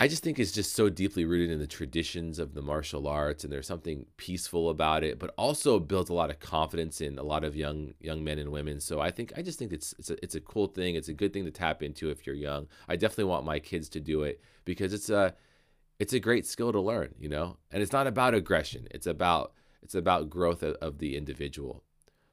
I 0.00 0.06
just 0.06 0.22
think 0.22 0.38
is 0.38 0.52
just 0.52 0.74
so 0.74 0.88
deeply 0.88 1.24
rooted 1.24 1.50
in 1.50 1.58
the 1.58 1.66
traditions 1.66 2.38
of 2.38 2.54
the 2.54 2.62
martial 2.62 3.08
arts, 3.08 3.42
and 3.42 3.52
there's 3.52 3.66
something 3.66 4.06
peaceful 4.16 4.70
about 4.70 5.02
it, 5.02 5.18
but 5.18 5.34
also 5.36 5.80
builds 5.80 6.08
a 6.08 6.14
lot 6.14 6.30
of 6.30 6.38
confidence 6.38 7.00
in 7.00 7.18
a 7.18 7.24
lot 7.24 7.42
of 7.42 7.56
young 7.56 7.94
young 8.00 8.22
men 8.22 8.38
and 8.38 8.52
women. 8.52 8.78
So 8.78 9.00
I 9.00 9.10
think 9.10 9.32
I 9.36 9.42
just 9.42 9.58
think 9.58 9.72
it's 9.72 9.94
it's 9.98 10.10
a, 10.10 10.24
it's 10.24 10.36
a 10.36 10.40
cool 10.40 10.68
thing. 10.68 10.94
It's 10.94 11.08
a 11.08 11.12
good 11.14 11.32
thing 11.32 11.44
to 11.46 11.50
tap 11.50 11.82
into 11.82 12.10
if 12.10 12.26
you're 12.26 12.36
young. 12.36 12.68
I 12.88 12.94
definitely 12.94 13.24
want 13.24 13.44
my 13.44 13.58
kids 13.58 13.88
to 13.90 14.00
do 14.00 14.22
it 14.22 14.40
because 14.64 14.92
it's 14.92 15.10
a 15.10 15.34
it's 15.98 16.12
a 16.12 16.20
great 16.20 16.46
skill 16.46 16.70
to 16.72 16.80
learn, 16.80 17.14
you 17.18 17.28
know. 17.28 17.56
And 17.72 17.82
it's 17.82 17.92
not 17.92 18.06
about 18.06 18.34
aggression. 18.34 18.86
It's 18.92 19.08
about 19.08 19.52
it's 19.82 19.96
about 19.96 20.30
growth 20.30 20.62
of, 20.62 20.76
of 20.76 20.98
the 20.98 21.16
individual. 21.16 21.82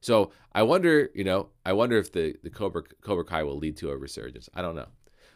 So 0.01 0.31
I 0.53 0.61
wonder, 0.61 1.09
you 1.15 1.23
know, 1.23 1.49
I 1.65 1.73
wonder 1.73 1.97
if 1.97 2.11
the 2.11 2.35
the 2.43 2.51
Cobra 2.51 2.83
Cobra 3.01 3.25
Kai 3.25 3.41
will 3.41 3.57
lead 3.57 3.75
to 3.77 3.89
a 3.89 3.97
resurgence. 3.97 4.49
I 4.53 4.61
don't 4.61 4.75
know. 4.75 4.87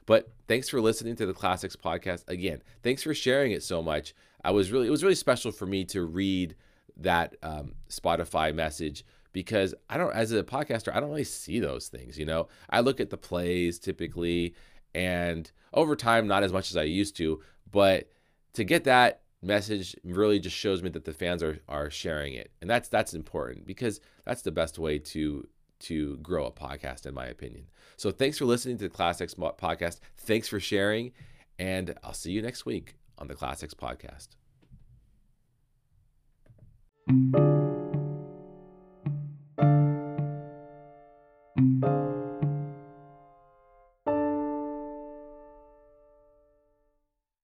But 0.09 0.27
thanks 0.47 0.67
for 0.67 0.81
listening 0.81 1.15
to 1.17 1.27
the 1.27 1.35
Class 1.35 1.63
X 1.63 1.75
podcast. 1.75 2.27
Again, 2.27 2.63
thanks 2.81 3.03
for 3.03 3.13
sharing 3.13 3.51
it 3.51 3.61
so 3.61 3.83
much. 3.83 4.15
I 4.43 4.49
was 4.49 4.71
really 4.71 4.87
it 4.87 4.89
was 4.89 5.03
really 5.03 5.13
special 5.13 5.51
for 5.51 5.67
me 5.67 5.85
to 5.85 6.03
read 6.03 6.55
that 6.97 7.35
um, 7.43 7.75
Spotify 7.91 8.51
message 8.55 9.05
because 9.33 9.75
I 9.87 9.97
don't 9.97 10.11
as 10.11 10.31
a 10.31 10.41
podcaster 10.41 10.91
I 10.91 10.99
don't 10.99 11.11
really 11.11 11.25
see 11.25 11.59
those 11.59 11.89
things. 11.89 12.17
You 12.17 12.25
know, 12.25 12.47
I 12.71 12.79
look 12.79 12.99
at 12.99 13.11
the 13.11 13.17
plays 13.17 13.77
typically, 13.77 14.55
and 14.95 15.51
over 15.75 15.95
time 15.95 16.25
not 16.25 16.41
as 16.41 16.51
much 16.51 16.71
as 16.71 16.77
I 16.77 16.85
used 16.85 17.15
to, 17.17 17.43
but 17.71 18.09
to 18.53 18.63
get 18.63 18.85
that 18.85 19.21
message 19.43 19.95
really 20.03 20.39
just 20.39 20.55
shows 20.55 20.81
me 20.81 20.89
that 20.89 21.05
the 21.05 21.13
fans 21.13 21.43
are 21.43 21.59
are 21.69 21.91
sharing 21.91 22.33
it 22.33 22.51
and 22.61 22.69
that's 22.69 22.89
that's 22.89 23.13
important 23.13 23.65
because 23.65 24.01
that's 24.25 24.41
the 24.41 24.51
best 24.51 24.79
way 24.79 24.99
to 24.99 25.47
to 25.79 26.17
grow 26.17 26.45
a 26.45 26.51
podcast 26.51 27.05
in 27.05 27.13
my 27.13 27.25
opinion. 27.25 27.67
So 27.97 28.11
thanks 28.11 28.37
for 28.37 28.45
listening 28.45 28.77
to 28.77 28.85
the 28.85 28.89
Class 28.89 29.21
X 29.21 29.33
podcast. 29.33 29.99
Thanks 30.17 30.47
for 30.47 30.59
sharing 30.59 31.11
and 31.59 31.93
i'll 32.03 32.13
see 32.13 32.31
you 32.31 32.41
next 32.41 32.65
week 32.65 32.95
on 33.17 33.27
the 33.27 33.35
Class 33.35 33.61
X 33.61 33.73
podcast 33.73 34.29